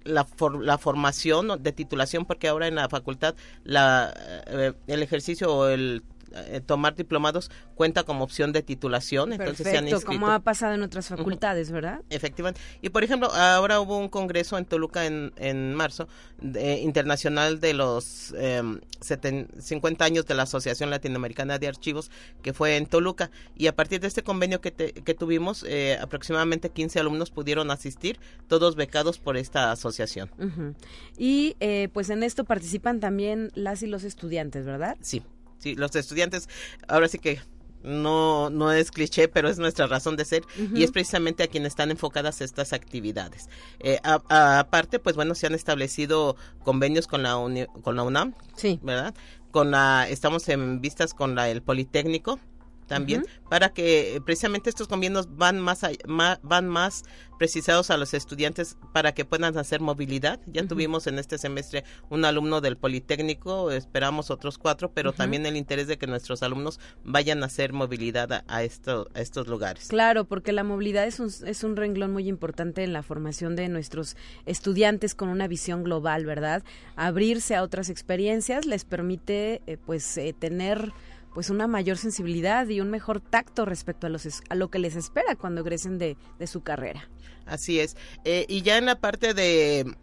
[0.02, 0.26] la,
[0.60, 4.12] la formación de titulación, porque ahora en la facultad la,
[4.46, 6.02] eh, el ejercicio o el
[6.34, 10.06] eh, tomar diplomados cuenta como opción de titulación, entonces se han inscrito.
[10.06, 12.00] como ha pasado en otras facultades, ¿verdad?
[12.10, 12.60] Efectivamente.
[12.82, 16.08] Y por ejemplo, ahora hubo un congreso en Toluca en, en marzo
[16.42, 18.62] internacional de los eh,
[19.00, 22.10] 50 años de la Asociación Latinoamericana de Archivos
[22.42, 26.70] que fue en Toluca y a partir de este convenio que, que tuvimos eh, aproximadamente
[26.70, 30.30] 15 alumnos pudieron asistir, todos becados por esta asociación.
[31.16, 34.96] Y eh, pues en esto participan también las y los estudiantes, ¿verdad?
[35.00, 35.22] Sí.
[35.60, 36.48] Sí, los estudiantes,
[36.88, 37.40] ahora sí que
[37.82, 40.42] no, no es cliché, pero es nuestra razón de ser
[40.74, 43.48] y es precisamente a quienes están enfocadas estas actividades.
[43.78, 47.34] Eh, aparte, pues bueno, se han establecido convenios con la,
[47.82, 48.78] con la UNAM, sí.
[48.82, 49.14] ¿verdad?
[49.50, 52.38] Con la, estamos en vistas con la, el Politécnico,
[52.90, 55.86] también para que eh, precisamente estos convenios van más,
[56.42, 57.04] van más
[57.38, 60.40] precisados a los estudiantes para que puedan hacer movilidad.
[60.46, 65.56] Ya tuvimos en este semestre un alumno del Politécnico, esperamos otros cuatro, pero también el
[65.56, 69.86] interés de que nuestros alumnos vayan a hacer movilidad a, esto, a estos lugares.
[69.86, 73.68] Claro, porque la movilidad es un, es un renglón muy importante en la formación de
[73.68, 76.64] nuestros estudiantes con una visión global, ¿verdad?
[76.96, 80.92] Abrirse a otras experiencias les permite eh, pues eh, tener
[81.34, 84.96] pues una mayor sensibilidad y un mejor tacto respecto a, los, a lo que les
[84.96, 87.08] espera cuando egresen de, de su carrera.
[87.46, 87.96] Así es.
[88.24, 89.94] Eh, y ya en la parte de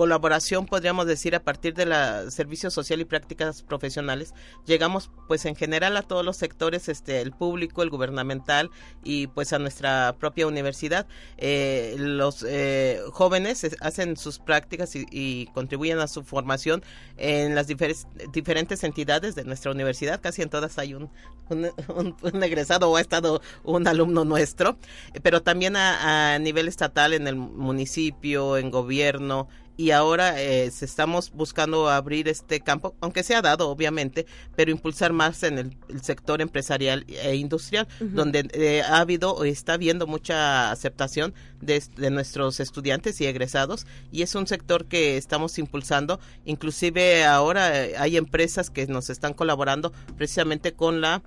[0.00, 4.32] colaboración, podríamos decir, a partir de la servicio social y prácticas profesionales,
[4.64, 8.70] llegamos pues en general a todos los sectores, este, el público, el gubernamental
[9.04, 11.06] y pues a nuestra propia universidad.
[11.36, 16.82] Eh, los eh, jóvenes hacen sus prácticas y, contribuyen a su formación
[17.18, 21.10] en las diferentes entidades de nuestra universidad, casi en todas hay un,
[21.50, 24.78] un, egresado o ha estado un alumno nuestro,
[25.22, 29.46] pero también a, a nivel estatal, en el municipio, en gobierno,
[29.80, 35.14] y ahora eh, estamos buscando abrir este campo, aunque se ha dado obviamente, pero impulsar
[35.14, 40.70] más en el, sector empresarial e industrial, donde eh, ha habido o está habiendo mucha
[40.70, 41.32] aceptación
[41.62, 47.82] de, de, nuestros estudiantes y egresados y es un sector que estamos impulsando, inclusive ahora
[47.82, 51.22] eh, hay empresas que nos están colaborando precisamente con la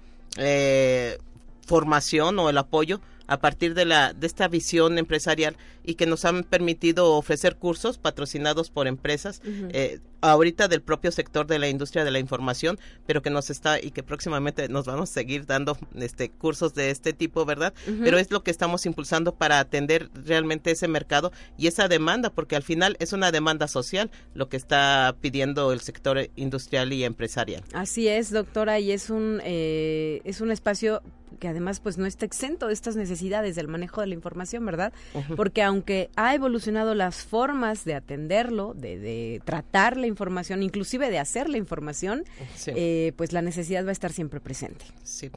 [1.66, 6.26] formación o el apoyo a partir de la de esta visión empresarial y que nos
[6.26, 10.00] han permitido ofrecer cursos patrocinados por empresas eh,
[10.30, 13.92] ahorita del propio sector de la industria de la información pero que nos está y
[13.92, 18.32] que próximamente nos vamos a seguir dando este cursos de este tipo verdad pero es
[18.32, 22.96] lo que estamos impulsando para atender realmente ese mercado y esa demanda porque al final
[23.00, 27.64] es una demanda social lo que está pidiendo el sector industrial y empresarial.
[27.74, 31.02] Así es doctora y es un eh, es un espacio
[31.40, 34.94] que además pues no está exento de estas necesidades del manejo de la información, ¿verdad?
[35.36, 40.13] Porque aunque ha evolucionado las formas de atenderlo, de, tratar la información,
[40.62, 42.26] inclusive de hacer la información,
[42.68, 44.86] eh, pues la necesidad va a estar siempre presente.
[45.04, 45.32] Sí.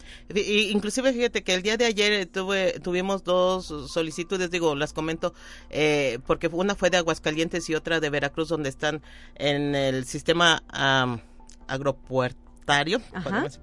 [0.70, 5.34] inclusive fíjate que el día de ayer tuve, tuvimos dos solicitudes, digo, las comento,
[5.70, 9.02] eh, porque una fue de Aguascalientes y otra de Veracruz, donde están
[9.36, 10.62] en el sistema
[11.66, 12.46] agropuerto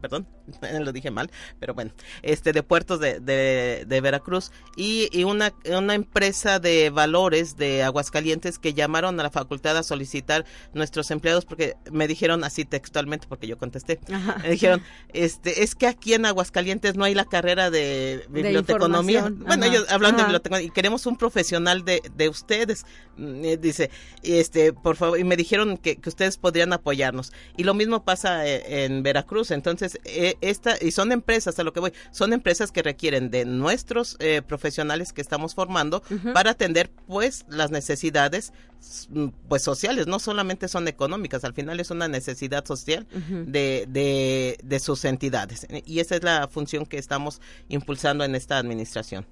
[0.02, 0.28] perdón,
[0.80, 1.30] lo dije mal,
[1.60, 1.92] pero bueno,
[2.22, 4.52] este de puertos de, de, Veracruz.
[4.76, 9.84] Y, y, una, una empresa de valores de Aguascalientes que llamaron a la facultad a
[9.84, 14.00] solicitar nuestros empleados porque me dijeron así textualmente porque yo contesté,
[14.42, 14.82] me dijeron,
[15.14, 20.18] este es que aquí en Aguascalientes no hay la carrera de biblioteconomía, bueno ellos hablan
[20.18, 22.86] de biblioteconomía y queremos un profesional de, de ustedes,
[23.18, 23.90] mm, dice,
[24.24, 27.32] este por favor y me dijeron que, que ustedes podrían apoyarnos.
[27.58, 29.52] Y lo mismo pasa eh, en Veracruz.
[29.52, 33.46] Entonces, eh, esta, y son empresas, a lo que voy, son empresas que requieren de
[33.46, 36.04] nuestros eh, profesionales que estamos formando
[36.34, 38.54] para atender pues las necesidades
[39.48, 44.80] pues sociales, no solamente son económicas, al final es una necesidad social de, de, de
[44.80, 45.68] sus entidades.
[45.86, 49.26] Y esa es la función que estamos impulsando en esta administración.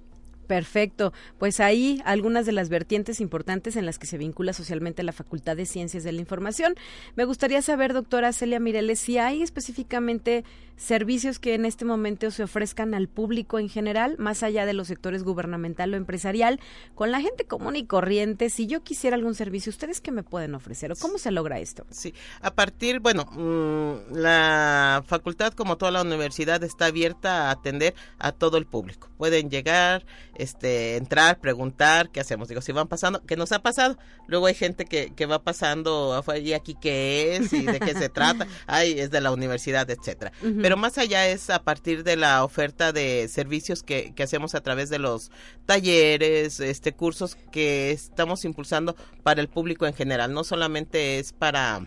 [0.47, 1.13] Perfecto.
[1.39, 5.55] Pues ahí algunas de las vertientes importantes en las que se vincula socialmente la Facultad
[5.55, 6.75] de Ciencias de la Información.
[7.15, 10.43] Me gustaría saber, doctora Celia Mireles, si hay específicamente
[10.81, 14.87] servicios que en este momento se ofrezcan al público en general, más allá de los
[14.87, 16.59] sectores gubernamental o empresarial,
[16.95, 18.49] con la gente común y corriente.
[18.49, 21.85] Si yo quisiera algún servicio, ¿ustedes qué me pueden ofrecer o cómo se logra esto?
[21.91, 27.93] Sí, a partir, bueno, mm, la facultad, como toda la universidad, está abierta a atender
[28.17, 29.09] a todo el público.
[29.17, 30.03] Pueden llegar,
[30.35, 32.47] este, entrar, preguntar, ¿qué hacemos?
[32.47, 33.97] Digo, si van pasando, ¿qué nos ha pasado?
[34.27, 37.53] Luego hay gente que, que va pasando, ¿y aquí qué es?
[37.53, 38.47] ¿Y de qué se trata?
[38.67, 40.31] Ay, es de la universidad, etcétera.
[40.61, 44.61] Pero más allá es a partir de la oferta de servicios que, que hacemos a
[44.61, 45.31] través de los
[45.65, 50.33] talleres, este, cursos que estamos impulsando para el público en general.
[50.33, 51.85] No solamente es para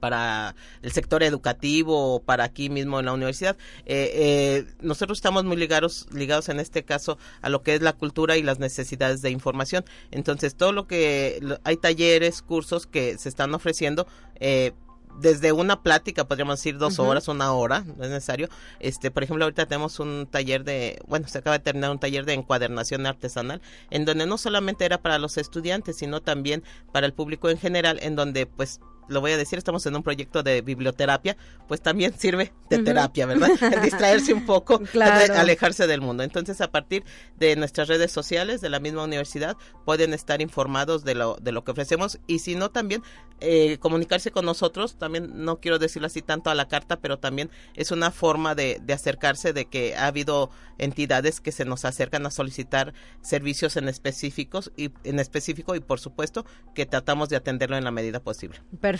[0.00, 3.56] para el sector educativo o para aquí mismo en la universidad.
[3.86, 7.92] Eh, eh, nosotros estamos muy ligados, ligados en este caso a lo que es la
[7.92, 9.84] cultura y las necesidades de información.
[10.10, 14.06] Entonces, todo lo que hay talleres, cursos que se están ofreciendo,
[14.40, 14.72] eh,
[15.20, 18.48] desde una plática, podríamos decir dos horas, una hora, no es necesario.
[18.80, 22.24] Este, por ejemplo, ahorita tenemos un taller de, bueno, se acaba de terminar un taller
[22.24, 23.60] de encuadernación artesanal,
[23.90, 26.62] en donde no solamente era para los estudiantes, sino también
[26.92, 30.02] para el público en general, en donde pues lo voy a decir, estamos en un
[30.02, 31.36] proyecto de biblioterapia,
[31.68, 33.48] pues también sirve de terapia, ¿verdad?
[33.82, 36.22] distraerse un poco, alejarse del mundo.
[36.22, 37.04] Entonces, a partir
[37.38, 41.64] de nuestras redes sociales de la misma universidad, pueden estar informados de lo, de lo
[41.64, 43.02] que ofrecemos y si no, también
[43.40, 47.50] eh, comunicarse con nosotros, también no quiero decirlo así tanto a la carta, pero también
[47.74, 52.26] es una forma de, de acercarse de que ha habido entidades que se nos acercan
[52.26, 56.44] a solicitar servicios en específicos y en específico y por supuesto
[56.74, 58.60] que tratamos de atenderlo en la medida posible.
[58.80, 58.95] Perfecto.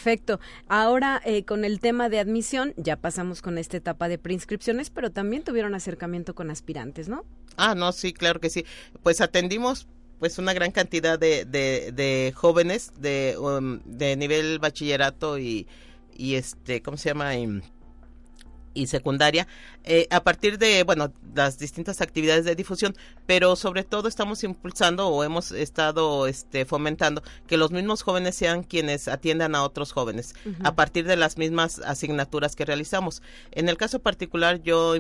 [0.69, 5.11] Ahora, eh, con el tema de admisión, ya pasamos con esta etapa de preinscripciones, pero
[5.11, 7.25] también tuvieron acercamiento con aspirantes, ¿no?
[7.57, 8.65] Ah, no, sí, claro que sí.
[9.03, 9.87] Pues atendimos
[10.19, 15.67] pues una gran cantidad de, de, jóvenes de, um, de nivel bachillerato y,
[16.17, 17.37] y este, ¿cómo se llama?
[17.37, 17.63] y
[18.85, 19.47] secundaria
[19.85, 25.09] eh, a partir de bueno las distintas actividades de difusión pero sobre todo estamos impulsando
[25.09, 30.35] o hemos estado este fomentando que los mismos jóvenes sean quienes atiendan a otros jóvenes
[30.63, 33.23] a partir de las mismas asignaturas que realizamos.
[33.53, 34.97] En el caso particular yo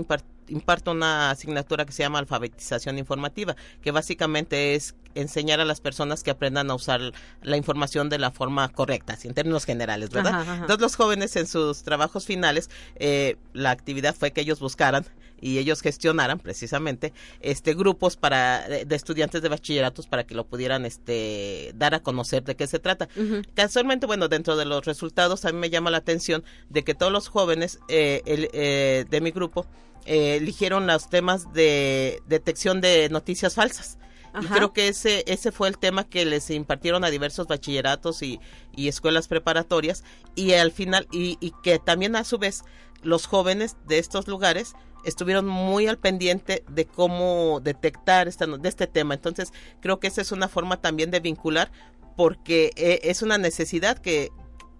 [0.48, 6.22] imparto una asignatura que se llama alfabetización informativa que básicamente es enseñar a las personas
[6.22, 7.00] que aprendan a usar
[7.42, 10.42] la información de la forma correcta, así en términos generales, ¿verdad?
[10.52, 15.06] Entonces los jóvenes en sus trabajos finales, eh, la actividad fue que ellos buscaran
[15.40, 20.84] y ellos gestionaran precisamente este grupos para de, estudiantes de bachilleratos para que lo pudieran
[20.86, 23.08] este dar a conocer de qué se trata.
[23.54, 27.12] Casualmente, bueno, dentro de los resultados a mí me llama la atención de que todos
[27.12, 29.66] los jóvenes eh, eh, de mi grupo
[30.06, 33.98] eh, eligieron los temas de detección de noticias falsas.
[34.40, 38.40] Y creo que ese, ese fue el tema que les impartieron a diversos bachilleratos y,
[38.74, 42.62] y escuelas preparatorias y al final, y, y que también a su vez
[43.02, 44.74] los jóvenes de estos lugares
[45.04, 49.14] estuvieron muy al pendiente de cómo detectar esta, de este tema.
[49.14, 51.70] Entonces, creo que esa es una forma también de vincular
[52.16, 54.30] porque eh, es una necesidad que,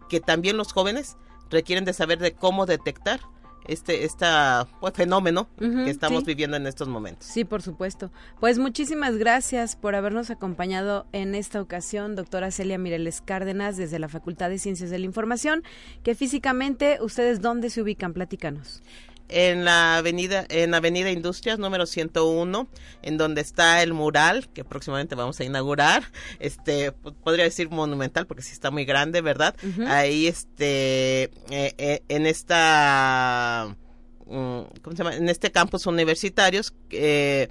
[0.09, 1.17] que también los jóvenes
[1.49, 3.21] requieren de saber de cómo detectar
[3.69, 7.27] este esta pues, fenómeno que estamos viviendo en estos momentos.
[7.27, 8.11] Sí, por supuesto.
[8.41, 14.09] Pues muchísimas gracias por habernos acompañado en esta ocasión, doctora Celia Mireles Cárdenas, desde la
[14.09, 15.63] Facultad de Ciencias de la Información,
[16.03, 18.13] que físicamente, ¿ustedes dónde se ubican?
[18.13, 18.83] Platícanos
[19.29, 22.69] en la avenida en Avenida Industrias número 101
[23.03, 26.05] en donde está el mural que próximamente vamos a inaugurar.
[26.39, 29.55] Este podría decir monumental porque sí está muy grande verdad
[29.87, 33.77] ahí este eh, eh, en esta
[34.27, 35.17] mm, ¿cómo se llama?
[35.17, 37.49] en este campus universitarios eh,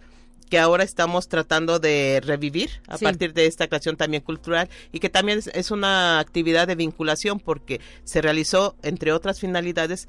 [0.50, 5.10] que ahora estamos tratando de revivir a partir de esta creación también cultural y que
[5.10, 10.08] también es, una actividad de vinculación porque se realizó entre otras finalidades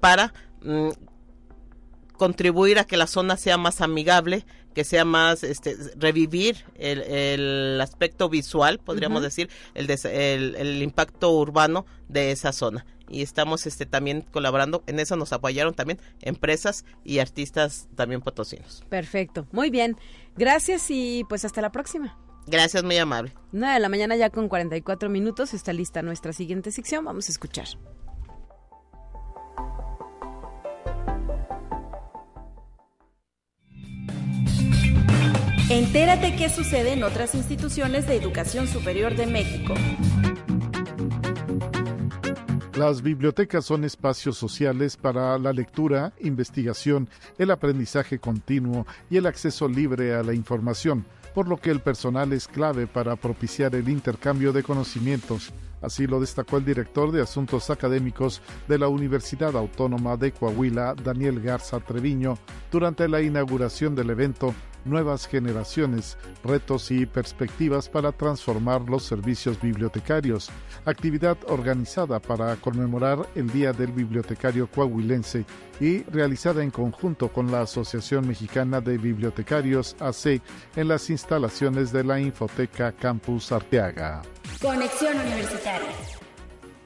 [0.00, 0.32] para
[0.64, 0.90] Mm,
[2.22, 4.44] contribuir a que la zona sea más amigable,
[4.74, 12.30] que sea más, este, revivir el, aspecto visual, podríamos decir, el, el, impacto urbano de
[12.30, 12.86] esa zona.
[13.08, 18.84] Y estamos este, también colaborando, en eso nos apoyaron también empresas y artistas también potosinos.
[18.88, 19.96] Perfecto, muy bien.
[20.36, 22.16] Gracias y pues hasta la próxima.
[22.46, 23.32] Gracias, muy amable.
[23.52, 27.32] 9 de la mañana ya con 44 minutos está lista nuestra siguiente sección, vamos a
[27.32, 27.66] escuchar.
[35.72, 39.72] Entérate qué sucede en otras instituciones de educación superior de México.
[42.76, 47.08] Las bibliotecas son espacios sociales para la lectura, investigación,
[47.38, 52.34] el aprendizaje continuo y el acceso libre a la información, por lo que el personal
[52.34, 55.54] es clave para propiciar el intercambio de conocimientos.
[55.80, 61.40] Así lo destacó el director de Asuntos Académicos de la Universidad Autónoma de Coahuila, Daniel
[61.40, 62.36] Garza Treviño,
[62.70, 64.54] durante la inauguración del evento
[64.84, 70.50] nuevas generaciones, retos y perspectivas para transformar los servicios bibliotecarios,
[70.84, 75.44] actividad organizada para conmemorar el Día del Bibliotecario Coahuilense
[75.80, 80.40] y realizada en conjunto con la Asociación Mexicana de Bibliotecarios AC
[80.76, 84.22] en las instalaciones de la Infoteca Campus Arteaga.
[84.60, 85.88] Conexión Universitaria.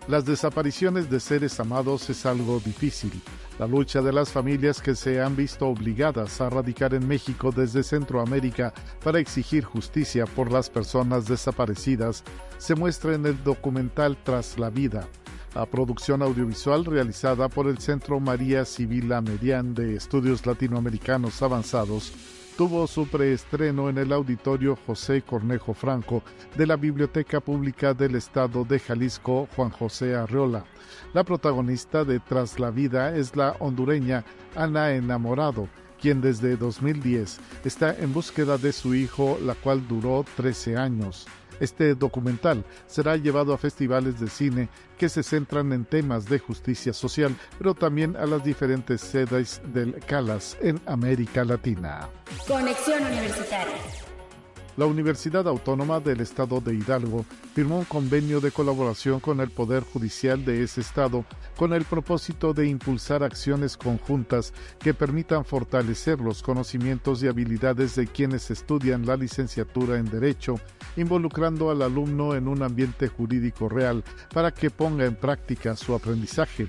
[0.09, 3.11] Las desapariciones de seres amados es algo difícil
[3.59, 7.83] la lucha de las familias que se han visto obligadas a radicar en México desde
[7.83, 12.23] Centroamérica para exigir justicia por las personas desaparecidas
[12.59, 15.09] se muestra en el documental Tras la Vida,
[15.55, 22.13] la producción audiovisual realizada por el Centro María Civila Median de Estudios Latinoamericanos Avanzados
[22.57, 26.23] tuvo su preestreno en el auditorio José Cornejo Franco
[26.57, 30.65] de la Biblioteca Pública del Estado de Jalisco Juan José Arreola.
[31.13, 35.69] La protagonista de Tras la Vida es la hondureña Ana Enamorado,
[36.01, 41.27] quien desde 2010 está en búsqueda de su hijo, la cual duró 13 años.
[41.61, 46.93] Este documental será llevado a festivales de cine que se centran en temas de justicia
[46.93, 52.09] social, pero también a las diferentes sedes del CALAS en América Latina.
[52.47, 53.77] Conexión Universitaria
[54.77, 57.25] la Universidad Autónoma del Estado de Hidalgo
[57.55, 61.25] firmó un convenio de colaboración con el Poder Judicial de ese estado
[61.57, 68.07] con el propósito de impulsar acciones conjuntas que permitan fortalecer los conocimientos y habilidades de
[68.07, 70.61] quienes estudian la licenciatura en Derecho,
[70.97, 74.05] involucrando al alumno en un ambiente jurídico real
[74.35, 76.67] para que ponga en práctica su aprendizaje.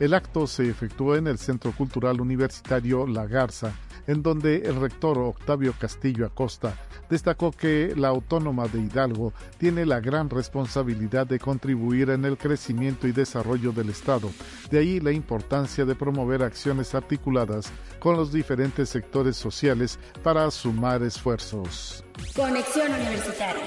[0.00, 3.74] El acto se efectuó en el Centro Cultural Universitario La Garza,
[4.06, 6.74] en donde el rector Octavio Castillo Acosta
[7.10, 13.06] destacó que la Autónoma de Hidalgo tiene la gran responsabilidad de contribuir en el crecimiento
[13.08, 14.30] y desarrollo del Estado.
[14.70, 21.02] De ahí la importancia de promover acciones articuladas con los diferentes sectores sociales para sumar
[21.02, 22.02] esfuerzos.
[22.34, 23.66] Conexión Universitaria.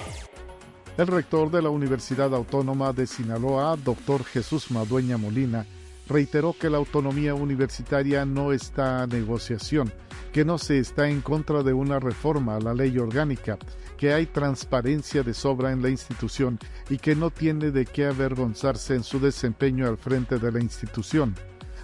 [0.98, 5.66] El rector de la Universidad Autónoma de Sinaloa, doctor Jesús Madueña Molina,
[6.08, 9.92] reiteró que la autonomía universitaria no está a negociación,
[10.32, 13.58] que no se está en contra de una reforma a la ley orgánica,
[13.98, 18.96] que hay transparencia de sobra en la institución y que no tiene de qué avergonzarse
[18.96, 21.36] en su desempeño al frente de la institución.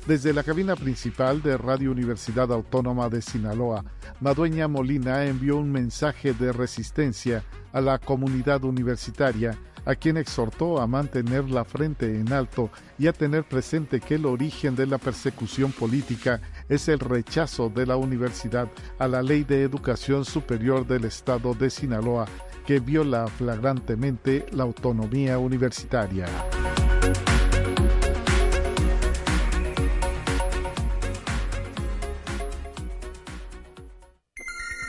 [0.08, 3.86] Desde la cabina principal de Radio Universidad Autónoma de Sinaloa,
[4.22, 10.88] Madueña Molina envió un mensaje de resistencia a la comunidad universitaria, a quien exhortó a
[10.88, 15.72] mantener la frente en alto y a tener presente que el origen de la persecución
[15.72, 18.68] política es el rechazo de la universidad
[18.98, 22.26] a la Ley de Educación Superior del Estado de Sinaloa,
[22.66, 26.28] que viola flagrantemente la autonomía universitaria.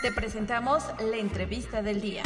[0.02, 2.22] Te presentamos la entrevista del día.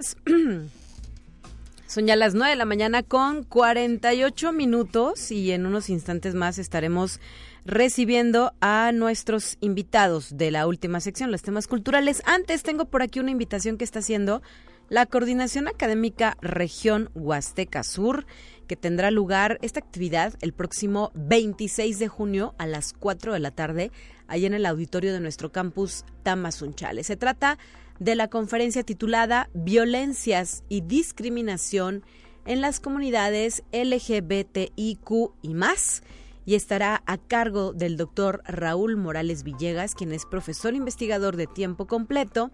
[1.86, 6.58] Son ya las 9 de la mañana con 48 minutos y en unos instantes más
[6.58, 7.20] estaremos
[7.64, 12.22] recibiendo a nuestros invitados de la última sección, los temas culturales.
[12.26, 14.42] Antes tengo por aquí una invitación que está haciendo
[14.88, 18.26] la Coordinación Académica Región Huasteca Sur,
[18.66, 23.52] que tendrá lugar esta actividad el próximo 26 de junio a las 4 de la
[23.52, 23.92] tarde,
[24.26, 27.04] ahí en el auditorio de nuestro campus Tamazunchale.
[27.04, 32.04] Se trata de la conferencia titulada Violencias y Discriminación
[32.46, 35.10] en las comunidades LGBTIQ
[35.42, 36.02] y más
[36.46, 41.86] y estará a cargo del doctor Raúl Morales Villegas, quien es profesor investigador de tiempo
[41.86, 42.50] completo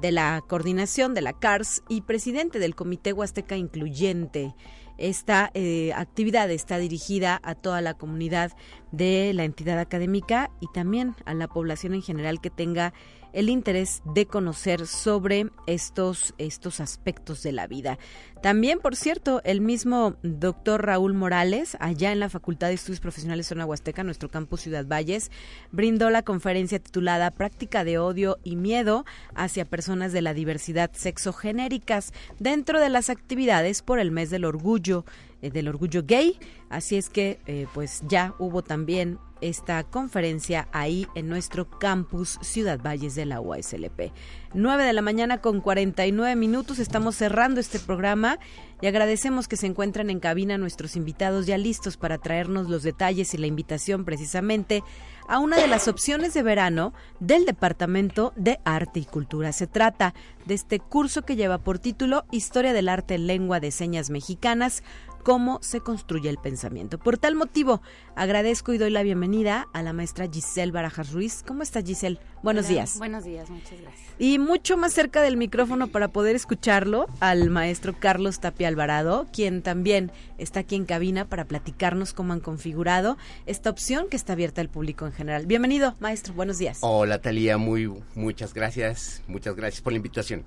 [0.00, 4.54] de la coordinación de la CARS y presidente del Comité Huasteca Incluyente.
[4.98, 8.52] Esta eh, actividad está dirigida a toda la comunidad
[8.92, 12.92] de la entidad académica y también a la población en general que tenga
[13.32, 17.98] el interés de conocer sobre estos, estos aspectos de la vida.
[18.42, 23.46] También, por cierto, el mismo doctor Raúl Morales, allá en la Facultad de Estudios Profesionales
[23.46, 25.30] Zona Huasteca, nuestro campus Ciudad Valles,
[25.70, 29.04] brindó la conferencia titulada Práctica de Odio y Miedo
[29.34, 35.04] hacia Personas de la Diversidad Sexogenéricas dentro de las actividades por el mes del orgullo,
[35.50, 36.38] del orgullo gay.
[36.70, 42.80] Así es que, eh, pues ya hubo también esta conferencia ahí en nuestro campus Ciudad
[42.80, 44.12] Valles de la UASLP.
[44.54, 48.38] 9 de la mañana con 49 minutos, estamos cerrando este programa
[48.80, 53.34] y agradecemos que se encuentran en cabina nuestros invitados ya listos para traernos los detalles
[53.34, 54.82] y la invitación precisamente
[55.28, 59.52] a una de las opciones de verano del Departamento de Arte y Cultura.
[59.52, 60.14] Se trata
[60.46, 64.82] de este curso que lleva por título Historia del Arte en Lengua de Señas Mexicanas,
[65.22, 66.98] cómo se construye el pensamiento.
[66.98, 67.80] Por tal motivo,
[68.16, 71.44] agradezco y doy la bienvenida a la maestra Giselle Barajas Ruiz.
[71.46, 72.18] ¿Cómo está Giselle?
[72.42, 72.98] Buenos días.
[72.98, 74.10] Buenos días, muchas gracias.
[74.18, 79.62] Y mucho más cerca del micrófono para poder escucharlo al maestro Carlos Tapia Alvarado, quien
[79.62, 83.16] también está aquí en cabina para platicarnos cómo han configurado
[83.46, 85.46] esta opción que está abierta al público en general.
[85.46, 86.34] Bienvenido, maestro.
[86.34, 86.78] Buenos días.
[86.82, 87.58] Hola, Talía.
[87.58, 89.22] Muy, muchas gracias.
[89.28, 90.44] Muchas gracias por la invitación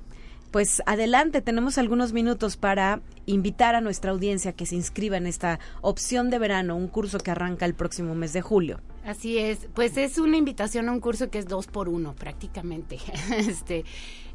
[0.56, 5.60] pues adelante, tenemos algunos minutos para invitar a nuestra audiencia que se inscriba en esta
[5.82, 8.80] opción de verano, un curso que arranca el próximo mes de julio.
[9.04, 13.00] Así es, pues es una invitación a un curso que es dos por uno prácticamente.
[13.38, 13.84] este,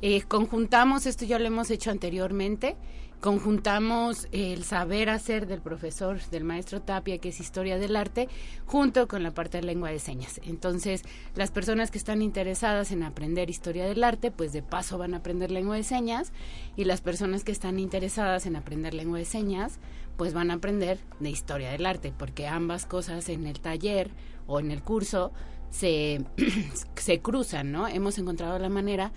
[0.03, 2.77] eh, conjuntamos, esto ya lo hemos hecho anteriormente,
[3.21, 8.29] conjuntamos el saber hacer del profesor, del maestro Tapia, que es historia del arte,
[8.65, 10.41] junto con la parte de lengua de señas.
[10.45, 11.03] Entonces,
[11.35, 15.19] las personas que están interesadas en aprender historia del arte, pues de paso van a
[15.19, 16.33] aprender lengua de señas,
[16.77, 19.79] y las personas que están interesadas en aprender lengua de señas,
[20.17, 24.11] pues van a aprender de historia del arte, porque ambas cosas en el taller
[24.47, 25.33] o en el curso
[25.71, 26.25] se,
[26.97, 27.87] se cruzan, ¿no?
[27.87, 29.13] Hemos encontrado la manera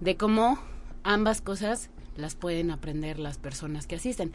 [0.00, 0.58] de cómo
[1.02, 4.32] ambas cosas las pueden aprender las personas que asisten.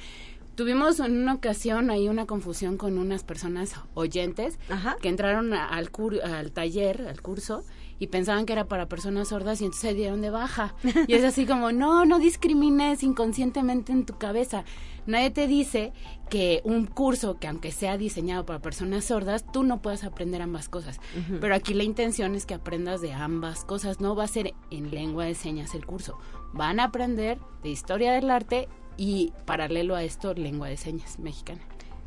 [0.56, 4.60] Tuvimos en una ocasión ahí una confusión con unas personas oyentes
[5.02, 5.90] que entraron al,
[6.24, 7.64] al taller, al curso,
[8.00, 10.76] y pensaban que era para personas sordas y entonces se dieron de baja.
[11.08, 14.66] Y es así como, no, no discrimines inconscientemente en tu cabeza.
[15.06, 15.94] Nadie te dice
[16.30, 20.68] que un curso que aunque sea diseñado para personas sordas, tú no puedes aprender ambas
[20.68, 21.00] cosas.
[21.40, 24.00] Pero aquí la intención es que aprendas de ambas cosas.
[24.00, 26.18] No va a ser en lengua de señas el curso.
[26.54, 28.68] Van a aprender de historia del arte
[29.02, 31.60] y paralelo a esto, lengua de señas mexicana.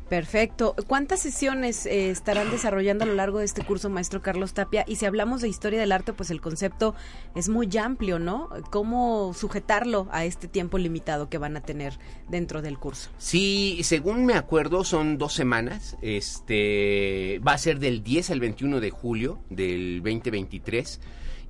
[0.07, 0.75] Perfecto.
[0.87, 4.85] ¿Cuántas sesiones eh, estarán desarrollando a lo largo de este curso, maestro Carlos Tapia?
[4.87, 6.95] Y si hablamos de historia del arte, pues el concepto
[7.35, 8.47] es muy amplio, ¿no?
[8.69, 13.09] ¿Cómo sujetarlo a este tiempo limitado que van a tener dentro del curso?
[13.17, 15.97] Sí, según me acuerdo, son dos semanas.
[16.01, 21.01] Este va a ser del 10 al 21 de julio del 2023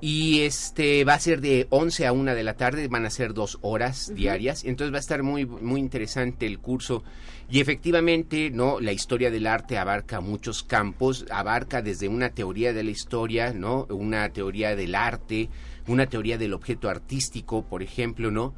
[0.08, 3.34] y este va a ser de 11 a 1 de la tarde, van a ser
[3.34, 7.04] dos horas diarias, entonces va a estar muy muy interesante el curso.
[7.50, 12.84] Y efectivamente, no, la historia del arte abarca muchos campos, abarca desde una teoría de
[12.84, 15.50] la historia, no, una teoría del arte,
[15.88, 18.54] una teoría del objeto artístico, por ejemplo, no,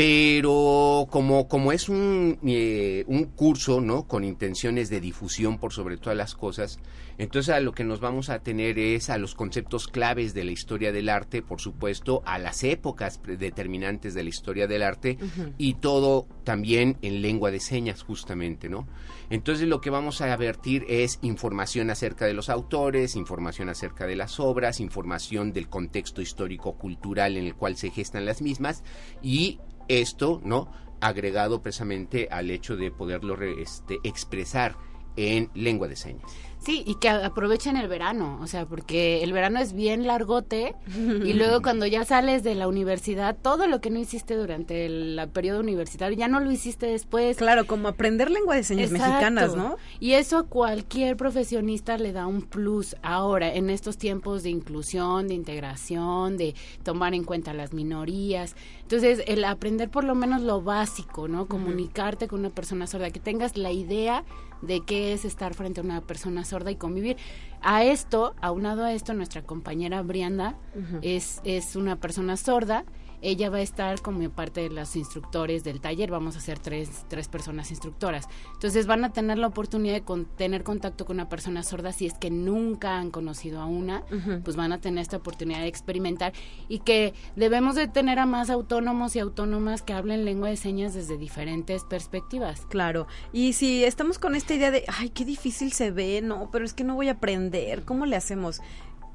[0.00, 4.08] pero como, como es un, eh, un curso, ¿no?
[4.08, 6.78] Con intenciones de difusión por sobre todas las cosas,
[7.18, 10.52] entonces a lo que nos vamos a tener es a los conceptos claves de la
[10.52, 15.18] historia del arte, por supuesto, a las épocas determinantes de la historia del arte
[15.58, 18.88] y todo también en lengua de señas justamente, ¿no?
[19.28, 24.16] Entonces lo que vamos a vertir es información acerca de los autores, información acerca de
[24.16, 28.82] las obras, información del contexto histórico-cultural en el cual se gestan las mismas
[29.20, 29.60] y
[29.98, 30.70] esto, ¿no?
[31.00, 34.76] Agregado precisamente al hecho de poderlo este, expresar
[35.16, 36.30] en lengua de señas.
[36.60, 40.74] Sí, y que aprovechen el verano, o sea, porque el verano es bien largote
[41.24, 45.20] y luego cuando ya sales de la universidad, todo lo que no hiciste durante el,
[45.32, 47.36] periodo universitario ya no lo hiciste después.
[47.36, 49.76] Claro, como aprender lengua de señas mexicanas, ¿no?
[50.00, 55.28] Y eso a cualquier profesionista le da un plus ahora, en estos tiempos de inclusión,
[55.28, 58.54] de integración, de tomar en cuenta las minorías.
[58.82, 61.46] Entonces, el aprender por lo menos lo básico, ¿no?
[61.46, 64.24] Comunicarte con una persona sorda, que tengas la idea
[64.62, 67.16] de qué es estar frente a una persona sorda y convivir.
[67.62, 70.56] A esto, aunado a esto, nuestra compañera Brianda
[71.02, 72.84] es, es una persona sorda
[73.22, 77.04] ella va a estar como parte de los instructores del taller, vamos a ser tres,
[77.08, 78.28] tres personas instructoras.
[78.54, 82.14] Entonces van a tener la oportunidad de tener contacto con una persona sorda si es
[82.14, 84.04] que nunca han conocido a una,
[84.44, 86.32] pues van a tener esta oportunidad de experimentar
[86.68, 90.94] y que debemos de tener a más autónomos y autónomas que hablen lengua de señas
[90.94, 92.66] desde diferentes perspectivas.
[92.66, 96.64] Claro, y si estamos con esta idea de, ay, qué difícil se ve, no, pero
[96.64, 98.60] es que no voy a aprender, ¿cómo le hacemos?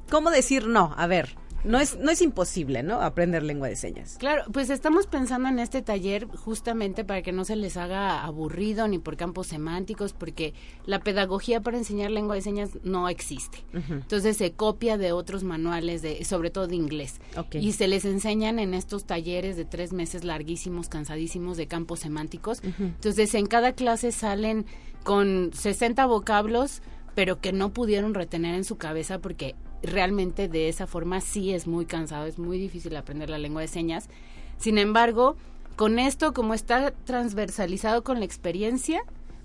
[0.10, 0.94] ¿Cómo decir no?
[0.98, 1.36] A ver,
[1.66, 3.02] no es, no es imposible, ¿no?
[3.02, 4.18] Aprender lengua de señas.
[4.20, 8.88] Claro, pues estamos pensando en este taller justamente para que no se les haga aburrido
[8.88, 10.54] ni por campos semánticos, porque
[10.86, 13.66] la pedagogía para enseñar lengua de señas no existe.
[13.74, 17.20] Entonces se copia de otros manuales, de, sobre todo de inglés.
[17.54, 22.62] Y se les enseñan en estos talleres de tres meses larguísimos, cansadísimos de campos semánticos.
[22.64, 24.66] Entonces en cada clase salen
[25.04, 26.82] con 60 vocablos
[27.16, 29.56] pero que no pudieron retener en su cabeza porque
[29.86, 33.68] realmente de esa forma sí es muy cansado, es muy difícil aprender la lengua de
[33.68, 34.10] señas.
[34.58, 35.36] Sin embargo,
[35.76, 39.02] con esto, como está transversalizado con la experiencia,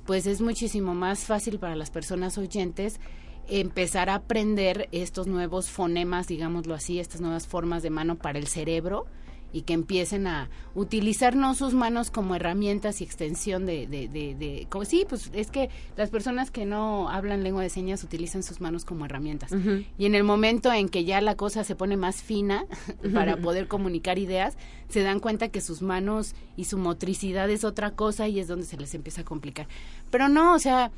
[0.06, 3.00] pues es muchísimo más fácil para las personas oyentes
[3.48, 8.46] empezar a aprender estos nuevos fonemas, digámoslo así, estas nuevas formas de mano para el
[8.46, 9.06] cerebro
[9.52, 14.66] y que empiecen a utilizar no sus manos como herramientas y extensión de, de, de,
[14.68, 18.60] como, sí, pues es que las personas que no hablan lengua de señas utilizan sus
[18.60, 19.52] manos como herramientas.
[19.98, 22.64] Y en el momento en que ya la cosa se pone más fina
[23.14, 24.56] para poder comunicar ideas,
[24.88, 28.66] se dan cuenta que sus manos y su motricidad es otra cosa y es donde
[28.66, 29.66] se les empieza a complicar.
[30.10, 30.90] Pero no, o sea,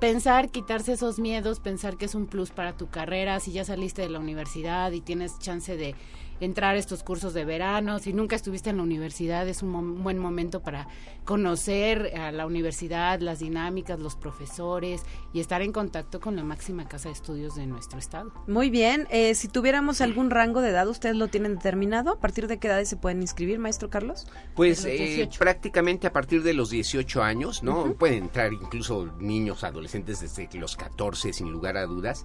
[0.00, 4.02] pensar, quitarse esos miedos, pensar que es un plus para tu carrera, si ya saliste
[4.02, 5.94] de la universidad y tienes chance de
[6.40, 7.98] entrar a estos cursos de verano.
[7.98, 10.88] Si nunca estuviste en la universidad, es un buen momento para
[11.24, 16.88] conocer a la universidad, las dinámicas, los profesores y estar en contacto con la máxima
[16.88, 18.32] casa de estudios de nuestro estado.
[18.46, 19.06] Muy bien.
[19.10, 22.12] Eh, si tuviéramos algún rango de edad, ¿ustedes lo tienen determinado?
[22.12, 24.26] ¿A partir de qué edades se pueden inscribir, maestro Carlos?
[24.54, 27.92] Pues eh, prácticamente a partir de los 18 años, ¿no?
[27.94, 32.24] Pueden entrar incluso niños, adolescentes desde los 14, sin lugar a dudas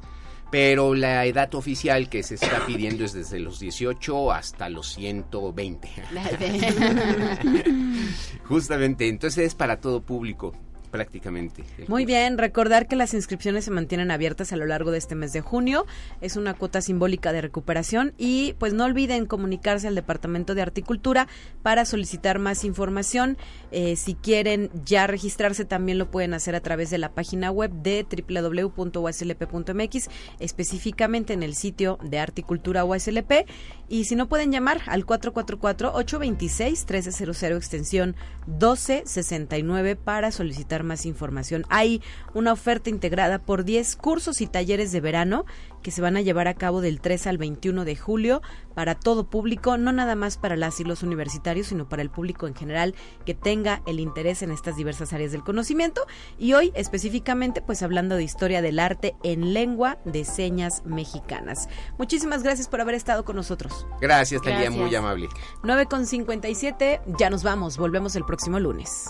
[0.54, 5.90] pero la edad oficial que se está pidiendo es desde los 18 hasta los 120.
[8.44, 10.54] Justamente, entonces es para todo público
[10.94, 11.66] prácticamente.
[11.88, 15.34] Muy bien, recordar que las inscripciones se mantienen abiertas a lo largo de este mes
[15.34, 15.88] de junio.
[16.22, 21.28] Es una cuota simbólica de recuperación y pues no olviden comunicarse al Departamento de Articultura
[21.64, 23.40] para solicitar más información.
[23.72, 27.72] Eh, si quieren ya registrarse también lo pueden hacer a través de la página web
[27.72, 33.48] de www.uslp.mx, específicamente en el sitio de Articultura USLP
[33.90, 38.16] y si no pueden llamar al 444-826-1300 extensión
[38.46, 41.66] 1269 para solicitar más información.
[41.70, 42.02] Hay
[42.34, 45.46] una oferta integrada por 10 cursos y talleres de verano
[45.84, 48.42] que se van a llevar a cabo del 3 al 21 de julio
[48.74, 52.48] para todo público, no nada más para las y los universitarios, sino para el público
[52.48, 56.08] en general que tenga el interés en estas diversas áreas del conocimiento.
[56.40, 61.68] Y hoy específicamente pues hablando de historia del arte en lengua de señas mexicanas.
[61.98, 63.86] Muchísimas gracias por haber estado con nosotros.
[64.02, 65.28] Gracias, Talía, muy amable.
[65.64, 69.10] 9 con 57, ya nos vamos, volvemos el próximo lunes.